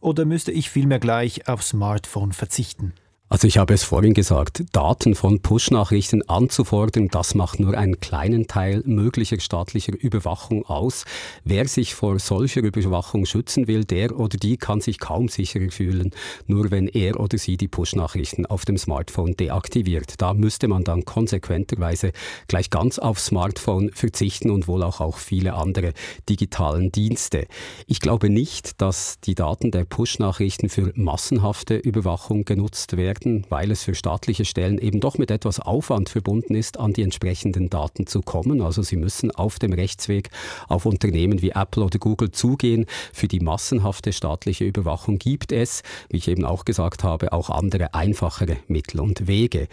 oder 0.00 0.24
müsste 0.24 0.52
ich 0.52 0.70
vielmehr 0.70 1.00
gleich 1.00 1.48
aufs 1.48 1.68
Smartphone 1.68 2.32
verzichten? 2.32 2.94
Also 3.32 3.46
ich 3.46 3.56
habe 3.56 3.72
es 3.72 3.82
vorhin 3.82 4.12
gesagt, 4.12 4.62
Daten 4.72 5.14
von 5.14 5.40
Push-Nachrichten 5.40 6.20
anzufordern, 6.28 7.08
das 7.08 7.34
macht 7.34 7.60
nur 7.60 7.78
einen 7.78 7.98
kleinen 7.98 8.46
Teil 8.46 8.82
möglicher 8.84 9.40
staatlicher 9.40 9.94
Überwachung 9.98 10.66
aus. 10.66 11.06
Wer 11.42 11.66
sich 11.66 11.94
vor 11.94 12.18
solcher 12.18 12.60
Überwachung 12.60 13.24
schützen 13.24 13.68
will, 13.68 13.86
der 13.86 14.18
oder 14.18 14.36
die 14.36 14.58
kann 14.58 14.82
sich 14.82 14.98
kaum 14.98 15.28
sicherer 15.28 15.70
fühlen, 15.70 16.10
nur 16.46 16.70
wenn 16.70 16.88
er 16.88 17.18
oder 17.18 17.38
sie 17.38 17.56
die 17.56 17.68
Push-Nachrichten 17.68 18.44
auf 18.44 18.66
dem 18.66 18.76
Smartphone 18.76 19.34
deaktiviert. 19.34 20.20
Da 20.20 20.34
müsste 20.34 20.68
man 20.68 20.84
dann 20.84 21.06
konsequenterweise 21.06 22.12
gleich 22.48 22.68
ganz 22.68 22.98
aufs 22.98 23.24
Smartphone 23.24 23.92
verzichten 23.94 24.50
und 24.50 24.68
wohl 24.68 24.82
auch 24.82 25.00
auf 25.00 25.16
viele 25.16 25.54
andere 25.54 25.94
digitalen 26.28 26.92
Dienste. 26.92 27.46
Ich 27.86 28.00
glaube 28.00 28.28
nicht, 28.28 28.82
dass 28.82 29.20
die 29.20 29.34
Daten 29.34 29.70
der 29.70 29.86
Push-Nachrichten 29.86 30.68
für 30.68 30.92
massenhafte 30.96 31.76
Überwachung 31.76 32.44
genutzt 32.44 32.98
werden 32.98 33.21
werden, 33.24 33.46
weil 33.48 33.70
es 33.70 33.82
für 33.82 33.94
staatliche 33.94 34.44
Stellen 34.44 34.78
eben 34.78 35.00
doch 35.00 35.18
mit 35.18 35.30
etwas 35.30 35.60
Aufwand 35.60 36.08
verbunden 36.08 36.54
ist, 36.54 36.78
an 36.78 36.92
die 36.92 37.02
entsprechenden 37.02 37.70
Daten 37.70 38.06
zu 38.06 38.20
kommen. 38.20 38.60
Also 38.60 38.82
sie 38.82 38.96
müssen 38.96 39.30
auf 39.30 39.58
dem 39.58 39.72
Rechtsweg 39.72 40.30
auf 40.68 40.86
Unternehmen 40.86 41.42
wie 41.42 41.50
Apple 41.50 41.84
oder 41.84 41.98
Google 41.98 42.30
zugehen. 42.30 42.86
Für 43.12 43.28
die 43.28 43.40
massenhafte 43.40 44.12
staatliche 44.12 44.64
Überwachung 44.64 45.18
gibt 45.18 45.52
es, 45.52 45.82
wie 46.10 46.18
ich 46.18 46.28
eben 46.28 46.44
auch 46.44 46.64
gesagt 46.64 47.04
habe, 47.04 47.32
auch 47.32 47.50
andere 47.50 47.94
einfachere 47.94 48.58
Mittel 48.68 49.00
und 49.00 49.26
Wege. 49.26 49.68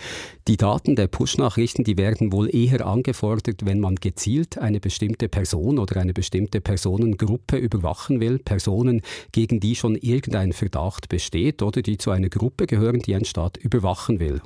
Die 0.47 0.57
Daten 0.57 0.95
der 0.95 1.07
Push-Nachrichten, 1.07 1.83
die 1.83 1.97
werden 1.97 2.31
wohl 2.31 2.53
eher 2.53 2.85
angefordert, 2.85 3.65
wenn 3.65 3.79
man 3.79 3.95
gezielt 3.95 4.57
eine 4.57 4.79
bestimmte 4.79 5.29
Person 5.29 5.79
oder 5.79 5.99
eine 5.99 6.13
bestimmte 6.13 6.61
Personengruppe 6.61 7.57
überwachen 7.57 8.19
will. 8.19 8.39
Personen, 8.39 9.01
gegen 9.31 9.59
die 9.59 9.75
schon 9.75 9.95
irgendein 9.95 10.53
Verdacht 10.53 11.09
besteht 11.09 11.61
oder 11.61 11.81
die 11.81 11.97
zu 11.97 12.11
einer 12.11 12.29
Gruppe 12.29 12.67
gehören, 12.67 12.99
die 12.99 13.15
ein 13.15 13.25
Bundesrat 13.39 13.57
überwachen 13.57 14.19
will. 14.19 14.41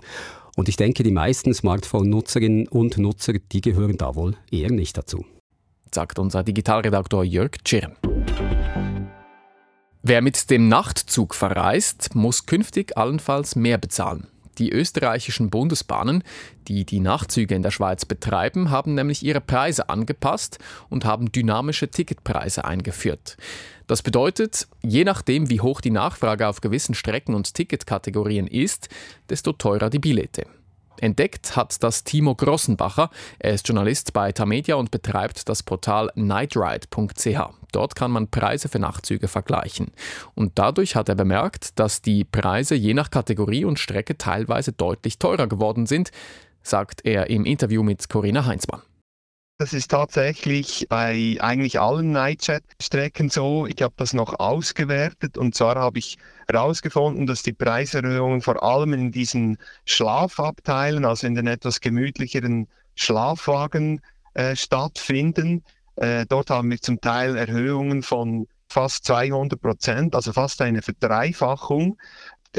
Und 0.56 0.70
ich 0.70 0.76
denke, 0.76 1.04
die 1.04 1.12
meisten 1.12 1.54
Smartphone-Nutzerinnen 1.54 2.68
und 2.68 2.98
Nutzer, 2.98 3.34
die 3.34 3.62
gehören 3.62 3.98
da 3.98 4.16
wohl 4.16 4.36
eher 4.52 4.72
nicht 4.72 4.98
dazu. 4.98 5.26
Sagt 5.92 6.20
unser 6.20 6.44
Digitalredaktor 6.44 7.24
Jörg 7.24 7.58
Tschirn. 7.64 7.96
Wer 10.04 10.22
mit 10.22 10.50
dem 10.50 10.68
Nachtzug 10.68 11.34
verreist, 11.34 12.14
muss 12.14 12.46
künftig 12.46 12.98
allenfalls 12.98 13.56
mehr 13.56 13.78
bezahlen. 13.78 14.28
Die 14.60 14.72
österreichischen 14.72 15.50
Bundesbahnen, 15.50 16.24
die 16.68 16.86
die 16.86 17.00
Nachtzüge 17.00 17.56
in 17.56 17.64
der 17.64 17.72
Schweiz 17.72 18.06
betreiben, 18.06 18.70
haben 18.70 18.94
nämlich 18.94 19.24
ihre 19.24 19.42
Preise 19.42 19.90
angepasst 19.90 20.60
und 20.90 21.06
haben 21.06 21.32
dynamische 21.32 21.88
Ticketpreise 21.88 22.64
eingeführt. 22.64 23.38
Das 23.88 24.02
bedeutet, 24.02 24.68
je 24.82 25.04
nachdem, 25.04 25.50
wie 25.50 25.62
hoch 25.62 25.82
die 25.82 25.92
Nachfrage 25.92 26.48
auf 26.48 26.62
gewissen 26.62 26.96
Strecken 26.96 27.36
und 27.36 27.54
Ticketkategorien 27.54 28.48
ist, 28.48 28.90
desto 29.30 29.54
teurer 29.54 29.90
die 29.90 30.00
Billette. 30.00 30.46
Entdeckt 31.00 31.56
hat 31.58 31.84
das 31.84 32.04
Timo 32.04 32.34
Grossenbacher. 32.36 33.10
Er 33.40 33.54
ist 33.54 33.68
Journalist 33.68 34.14
bei 34.14 34.32
Tamedia 34.32 34.76
und 34.76 34.92
betreibt 34.92 35.50
das 35.50 35.62
Portal 35.62 36.10
nightride.ch. 36.16 37.40
Dort 37.74 37.96
kann 37.96 38.12
man 38.12 38.30
Preise 38.30 38.70
für 38.70 38.80
Nachtzüge 38.80 39.28
vergleichen. 39.28 39.92
Und 40.36 40.54
dadurch 40.56 40.96
hat 40.96 41.10
er 41.10 41.16
bemerkt, 41.16 41.78
dass 41.80 42.02
die 42.02 42.24
Preise 42.24 42.76
je 42.76 42.94
nach 42.94 43.12
Kategorie 43.12 43.66
und 43.66 43.80
Strecke 43.80 44.18
teilweise 44.18 44.72
deutlich 44.72 45.20
teurer 45.20 45.48
geworden 45.48 45.88
sind, 45.88 46.12
sagt 46.62 47.06
er 47.06 47.30
im 47.30 47.44
Interview 47.44 47.84
mit 47.84 48.08
Corinna 48.08 48.46
Heinzmann. 48.46 48.82
Das 49.60 49.72
ist 49.72 49.92
tatsächlich 49.92 50.88
bei 50.90 51.38
eigentlich 51.40 51.80
allen 51.80 52.12
Nightchat-Strecken 52.12 53.30
so. 53.30 53.68
Ich 53.68 53.82
habe 53.82 53.94
das 53.98 54.14
noch 54.14 54.40
ausgewertet 54.40 55.38
und 55.38 55.54
zwar 55.56 55.76
habe 55.76 56.00
ich 56.00 56.18
herausgefunden, 56.48 57.28
dass 57.28 57.44
die 57.44 57.54
Preiserhöhungen 57.54 58.42
vor 58.42 58.64
allem 58.64 58.94
in 58.94 59.12
diesen 59.12 59.58
Schlafabteilen, 59.86 61.06
also 61.06 61.28
in 61.28 61.36
den 61.36 61.48
etwas 61.48 61.82
gemütlicheren 61.82 62.68
Schlafwagen 62.96 64.02
äh, 64.34 64.56
stattfinden. 64.56 65.64
Äh, 65.98 66.26
dort 66.28 66.50
haben 66.50 66.72
wir 66.72 66.82
zum 66.82 67.00
Teil 67.00 67.38
Erhöhungen 67.38 68.02
von 68.02 68.48
fast 68.68 69.06
200 69.06 69.62
Prozent, 69.62 70.16
also 70.16 70.34
fast 70.34 70.62
eine 70.62 70.82
Verdreifachung. 70.82 71.98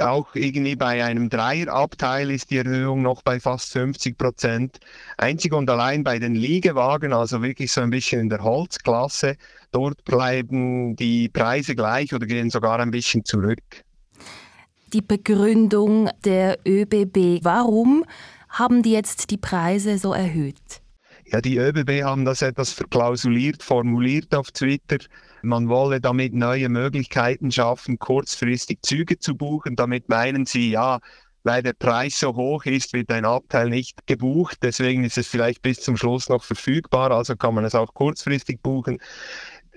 Auch 0.01 0.35
irgendwie 0.35 0.75
bei 0.75 1.05
einem 1.05 1.29
Dreierabteil 1.29 2.31
ist 2.31 2.51
die 2.51 2.59
Erhöhung 2.59 3.03
noch 3.03 3.23
bei 3.23 3.39
fast 3.39 3.73
50 3.73 4.19
Prozent. 4.19 4.81
Einzig 5.17 5.53
und 5.53 5.71
allein 5.71 6.03
bei 6.03 6.19
den 6.19 6.35
Liegewagen, 6.35 7.13
also 7.13 7.43
wirklich 7.43 7.71
so 7.71 7.81
ein 7.81 7.91
bisschen 7.91 8.23
in 8.23 8.29
der 8.29 8.43
Holzklasse, 8.43 9.37
dort 9.71 10.05
bleiben 10.05 10.97
die 10.97 11.29
Preise 11.29 11.77
gleich 11.77 12.13
oder 12.13 12.27
gehen 12.27 12.51
sogar 12.51 12.81
ein 12.81 12.91
bisschen 12.91 13.25
zurück. 13.25 13.85
Die 14.93 15.03
Begründung 15.03 16.11
der 16.25 16.59
ÖBB, 16.67 17.45
warum 17.45 18.05
haben 18.49 18.83
die 18.83 18.93
jetzt 18.93 19.31
die 19.31 19.39
Preise 19.39 19.99
so 19.99 20.13
erhöht? 20.13 20.83
Ja, 21.27 21.41
die 21.41 21.57
ÖBB 21.57 22.03
haben 22.05 22.25
das 22.25 22.43
etwas 22.43 22.71
verklausuliert, 22.71 23.63
formuliert 23.63 24.35
auf 24.35 24.51
Twitter. 24.51 24.99
Man 25.45 25.69
wolle 25.69 26.01
damit 26.01 26.35
neue 26.35 26.69
Möglichkeiten 26.69 27.53
schaffen, 27.53 27.99
kurzfristig 27.99 28.81
Züge 28.83 29.19
zu 29.19 29.37
buchen. 29.37 29.77
Damit 29.77 30.09
meinen 30.09 30.47
sie, 30.47 30.71
ja, 30.71 31.01
weil 31.45 31.63
der 31.63 31.75
Preis 31.75 32.19
so 32.19 32.35
hoch 32.35 32.65
ist, 32.65 32.93
wird 32.93 33.11
ein 33.11 33.25
Abteil 33.25 33.69
nicht 33.69 34.07
gebucht. 34.07 34.59
Deswegen 34.63 35.05
ist 35.05 35.19
es 35.19 35.29
vielleicht 35.29 35.63
bis 35.63 35.81
zum 35.81 35.97
Schluss 35.97 36.29
noch 36.29 36.43
verfügbar, 36.43 37.11
also 37.11 37.37
kann 37.37 37.55
man 37.55 37.65
es 37.65 37.75
auch 37.75 37.93
kurzfristig 37.95 38.63
buchen. 38.63 38.99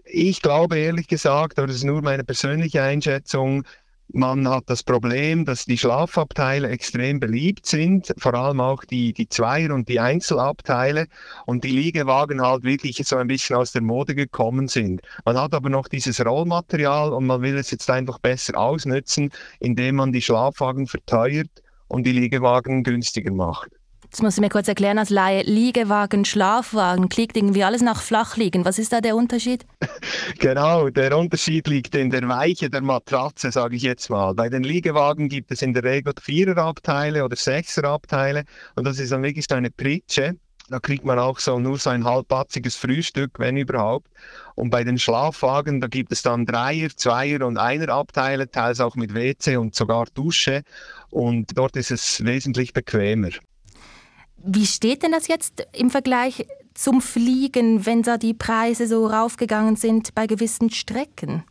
Ich 0.05 0.41
glaube 0.41 0.77
ehrlich 0.77 1.07
gesagt, 1.07 1.59
aber 1.59 1.67
das 1.67 1.77
ist 1.77 1.83
nur 1.83 2.01
meine 2.01 2.23
persönliche 2.23 2.81
Einschätzung, 2.81 3.65
man 4.13 4.47
hat 4.47 4.63
das 4.67 4.83
Problem, 4.83 5.45
dass 5.45 5.65
die 5.65 5.77
Schlafabteile 5.77 6.69
extrem 6.69 7.19
beliebt 7.19 7.65
sind, 7.65 8.13
vor 8.17 8.33
allem 8.33 8.61
auch 8.61 8.83
die, 8.85 9.13
die 9.13 9.27
Zweier- 9.27 9.73
und 9.73 9.89
die 9.89 9.99
Einzelabteile 9.99 11.07
und 11.45 11.63
die 11.63 11.71
Liegewagen 11.71 12.41
halt 12.41 12.63
wirklich 12.63 12.97
so 13.05 13.17
ein 13.17 13.27
bisschen 13.27 13.57
aus 13.57 13.73
der 13.73 13.81
Mode 13.81 14.15
gekommen 14.15 14.67
sind. 14.67 15.01
Man 15.25 15.37
hat 15.37 15.53
aber 15.53 15.69
noch 15.69 15.87
dieses 15.87 16.23
Rollmaterial 16.25 17.11
und 17.11 17.25
man 17.25 17.41
will 17.41 17.57
es 17.57 17.71
jetzt 17.71 17.89
einfach 17.89 18.19
besser 18.19 18.57
ausnutzen, 18.57 19.31
indem 19.59 19.95
man 19.95 20.11
die 20.11 20.21
Schlafwagen 20.21 20.87
verteuert 20.87 21.49
und 21.87 22.05
die 22.05 22.13
Liegewagen 22.13 22.83
günstiger 22.83 23.31
macht. 23.31 23.76
Das 24.11 24.21
muss 24.21 24.35
ich 24.35 24.41
mir 24.41 24.49
kurz 24.49 24.67
erklären 24.67 24.97
als 24.97 25.09
Laie. 25.09 25.43
Liegewagen, 25.43 26.25
Schlafwagen, 26.25 27.09
klingt 27.09 27.35
irgendwie 27.35 27.63
alles 27.63 27.81
nach 27.81 28.01
Flachliegen. 28.01 28.65
Was 28.65 28.79
ist 28.79 28.93
da 28.93 29.01
der 29.01 29.15
Unterschied? 29.15 29.65
genau, 30.39 30.89
der 30.89 31.17
Unterschied 31.17 31.67
liegt 31.67 31.93
in 31.95 32.09
der 32.09 32.27
Weiche 32.27 32.69
der 32.69 32.81
Matratze, 32.81 33.51
sage 33.51 33.75
ich 33.75 33.83
jetzt 33.83 34.09
mal. 34.09 34.33
Bei 34.33 34.49
den 34.49 34.63
Liegewagen 34.63 35.29
gibt 35.29 35.51
es 35.51 35.61
in 35.61 35.73
der 35.73 35.83
Regel 35.83 36.13
Viererabteile 36.21 37.23
oder 37.23 37.35
Sechserabteile 37.35 38.45
und 38.75 38.85
das 38.85 38.99
ist 38.99 39.11
dann 39.11 39.23
wirklich 39.23 39.51
eine 39.51 39.71
Pritsche. 39.71 40.37
Da 40.69 40.79
kriegt 40.79 41.05
man 41.05 41.17
auch 41.17 41.39
so 41.39 41.59
nur 41.59 41.77
so 41.77 41.89
ein 41.89 42.03
halbpatziges 42.03 42.75
Frühstück, 42.75 43.39
wenn 43.39 43.55
überhaupt. 43.55 44.09
Und 44.55 44.69
bei 44.69 44.83
den 44.83 44.99
Schlafwagen, 44.99 45.79
da 45.79 45.87
gibt 45.87 46.11
es 46.11 46.23
dann 46.23 46.45
Dreier, 46.45 46.89
Zweier 46.93 47.45
und 47.45 47.57
Einer-Abteile, 47.57 48.51
teils 48.51 48.81
auch 48.81 48.95
mit 48.95 49.13
WC 49.13 49.55
und 49.55 49.75
sogar 49.75 50.07
Dusche. 50.13 50.63
Und 51.09 51.57
dort 51.57 51.77
ist 51.77 51.91
es 51.91 52.25
wesentlich 52.25 52.73
bequemer. 52.73 53.29
Wie 54.49 54.65
steht 54.65 55.03
denn 55.03 55.11
das 55.11 55.27
jetzt 55.27 55.67
im 55.73 55.89
Vergleich 55.89 56.47
zum 56.73 57.01
Fliegen, 57.01 57.85
wenn 57.85 58.01
da 58.01 58.17
die 58.17 58.33
Preise 58.33 58.87
so 58.87 59.05
raufgegangen 59.05 59.75
sind 59.75 60.15
bei 60.15 60.25
gewissen 60.25 60.69
Strecken? 60.69 61.43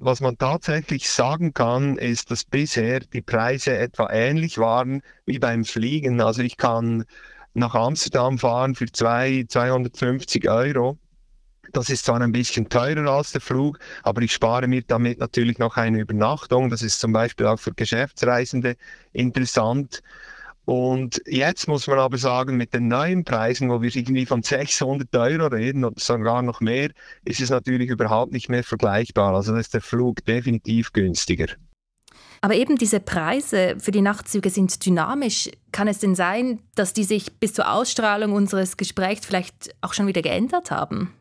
Was 0.00 0.20
man 0.20 0.36
tatsächlich 0.36 1.08
sagen 1.08 1.54
kann, 1.54 1.96
ist, 1.96 2.32
dass 2.32 2.44
bisher 2.44 2.98
die 2.98 3.22
Preise 3.22 3.78
etwa 3.78 4.10
ähnlich 4.10 4.58
waren 4.58 5.02
wie 5.24 5.38
beim 5.38 5.64
Fliegen. 5.64 6.20
Also 6.20 6.42
ich 6.42 6.56
kann 6.56 7.04
nach 7.52 7.76
Amsterdam 7.76 8.38
fahren 8.38 8.74
für 8.74 8.90
zwei, 8.90 9.44
250 9.48 10.50
Euro. 10.50 10.98
Das 11.72 11.90
ist 11.90 12.06
zwar 12.06 12.20
ein 12.20 12.32
bisschen 12.32 12.68
teurer 12.68 13.08
als 13.08 13.30
der 13.30 13.40
Flug, 13.40 13.78
aber 14.02 14.22
ich 14.22 14.32
spare 14.32 14.66
mir 14.66 14.82
damit 14.82 15.20
natürlich 15.20 15.58
noch 15.58 15.76
eine 15.76 16.00
Übernachtung. 16.00 16.70
Das 16.70 16.82
ist 16.82 16.98
zum 16.98 17.12
Beispiel 17.12 17.46
auch 17.46 17.60
für 17.60 17.72
Geschäftsreisende 17.72 18.74
interessant. 19.12 20.02
Und 20.64 21.20
jetzt 21.26 21.68
muss 21.68 21.86
man 21.86 21.98
aber 21.98 22.16
sagen, 22.16 22.56
mit 22.56 22.72
den 22.72 22.88
neuen 22.88 23.24
Preisen, 23.24 23.68
wo 23.68 23.82
wir 23.82 23.94
irgendwie 23.94 24.24
von 24.24 24.42
600 24.42 25.14
Euro 25.14 25.46
reden 25.48 25.84
oder 25.84 25.96
sogar 25.98 26.42
noch 26.42 26.60
mehr, 26.60 26.90
ist 27.24 27.40
es 27.40 27.50
natürlich 27.50 27.90
überhaupt 27.90 28.32
nicht 28.32 28.48
mehr 28.48 28.64
vergleichbar. 28.64 29.34
Also 29.34 29.54
ist 29.56 29.74
der 29.74 29.82
Flug 29.82 30.24
definitiv 30.24 30.92
günstiger. 30.92 31.48
Aber 32.40 32.54
eben 32.54 32.76
diese 32.76 33.00
Preise 33.00 33.76
für 33.78 33.90
die 33.90 34.02
Nachtzüge 34.02 34.50
sind 34.50 34.84
dynamisch. 34.84 35.50
Kann 35.72 35.88
es 35.88 36.00
denn 36.00 36.14
sein, 36.14 36.60
dass 36.74 36.92
die 36.92 37.04
sich 37.04 37.32
bis 37.40 37.54
zur 37.54 37.72
Ausstrahlung 37.72 38.32
unseres 38.32 38.76
Gesprächs 38.76 39.24
vielleicht 39.24 39.74
auch 39.80 39.94
schon 39.94 40.06
wieder 40.06 40.20
geändert 40.20 40.70
haben? 40.70 41.14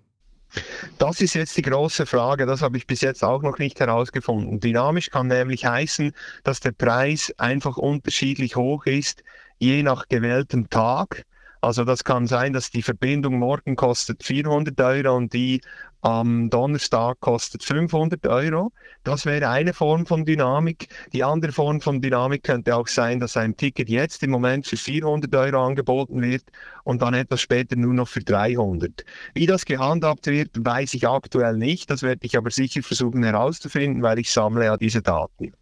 Das 0.98 1.22
ist 1.22 1.34
jetzt 1.34 1.58
die 1.58 1.62
große 1.62 2.06
Frage, 2.06 2.46
das 2.46 2.62
habe 2.62 2.78
ich 2.78 2.88
bis 2.88 3.02
jetzt 3.02 3.24
auch 3.24 3.42
noch 3.42 3.58
nicht 3.58 3.80
herausgefunden. 3.80 4.60
Dynamisch 4.60 5.10
kann 5.10 5.28
nämlich 5.28 5.66
heißen, 5.66 6.14
dass 6.44 6.60
der 6.60 6.72
Preis 6.72 7.34
einfach 7.38 7.78
unterschiedlich 7.78 8.56
hoch 8.56 8.86
ist, 8.86 9.24
je 9.58 9.84
nach 9.84 10.08
gewähltem 10.08 10.70
Tag. 10.70 11.26
Also 11.64 11.86
das 11.86 12.04
kann 12.04 12.28
sein, 12.28 12.52
dass 12.52 12.72
die 12.72 12.82
Verbindung 12.82 13.40
morgen 13.40 13.78
kostet 13.78 14.22
400 14.22 14.82
Euro 14.82 15.16
und 15.16 15.32
die 15.32 15.62
am 16.02 16.50
Donnerstag 16.50 17.22
kostet 17.22 17.64
500 17.64 18.28
Euro. 18.28 18.74
Das 19.06 19.26
wäre 19.26 19.48
eine 19.48 19.72
Form 19.72 20.06
von 20.06 20.26
Dynamik. 20.26 20.90
Die 21.14 21.24
andere 21.24 21.54
Form 21.54 21.80
von 21.80 22.02
Dynamik 22.02 22.44
könnte 22.44 22.76
auch 22.76 22.90
sein, 22.90 23.22
dass 23.22 23.38
ein 23.38 23.56
Ticket 23.56 23.88
jetzt 23.88 24.24
im 24.24 24.32
Moment 24.32 24.68
für 24.68 24.76
400 24.76 25.34
Euro 25.36 25.66
angeboten 25.66 26.22
wird 26.22 26.44
und 26.84 27.02
dann 27.02 27.14
etwas 27.14 27.40
später 27.40 27.78
nur 27.78 27.94
noch 27.94 28.10
für 28.10 28.20
300. 28.20 29.06
Wie 29.34 29.46
das 29.46 29.64
gehandhabt 29.64 30.28
wird, 30.28 30.50
weiß 30.58 30.94
ich 30.96 31.08
aktuell 31.08 31.56
nicht. 31.56 31.90
Das 31.90 32.04
werde 32.04 32.26
ich 32.26 32.38
aber 32.38 32.52
sicher 32.52 32.84
versuchen 32.84 33.24
herauszufinden, 33.24 34.04
weil 34.04 34.20
ich 34.20 34.34
sammle 34.34 34.66
ja 34.66 34.76
diese 34.76 35.02
Daten 35.02 35.54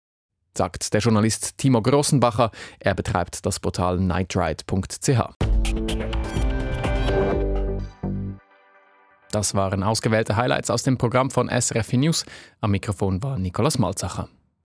sagt 0.57 0.93
der 0.93 0.99
Journalist 0.99 1.57
Timo 1.59 1.81
Grossenbacher. 1.81 2.51
Er 2.79 2.93
betreibt 2.93 3.45
das 3.45 3.61
Portal 3.61 3.99
nightride.ch. 3.99 5.50
Das 9.31 9.55
waren 9.55 9.81
ausgewählte 9.83 10.35
Highlights 10.35 10.69
aus 10.69 10.83
dem 10.83 10.97
Programm 10.97 11.31
von 11.31 11.49
SRF 11.49 11.93
News. 11.93 12.25
Am 12.59 12.71
Mikrofon 12.71 13.23
war 13.23 13.39
Nikolaus 13.39 13.79
Malzacher. 13.79 14.27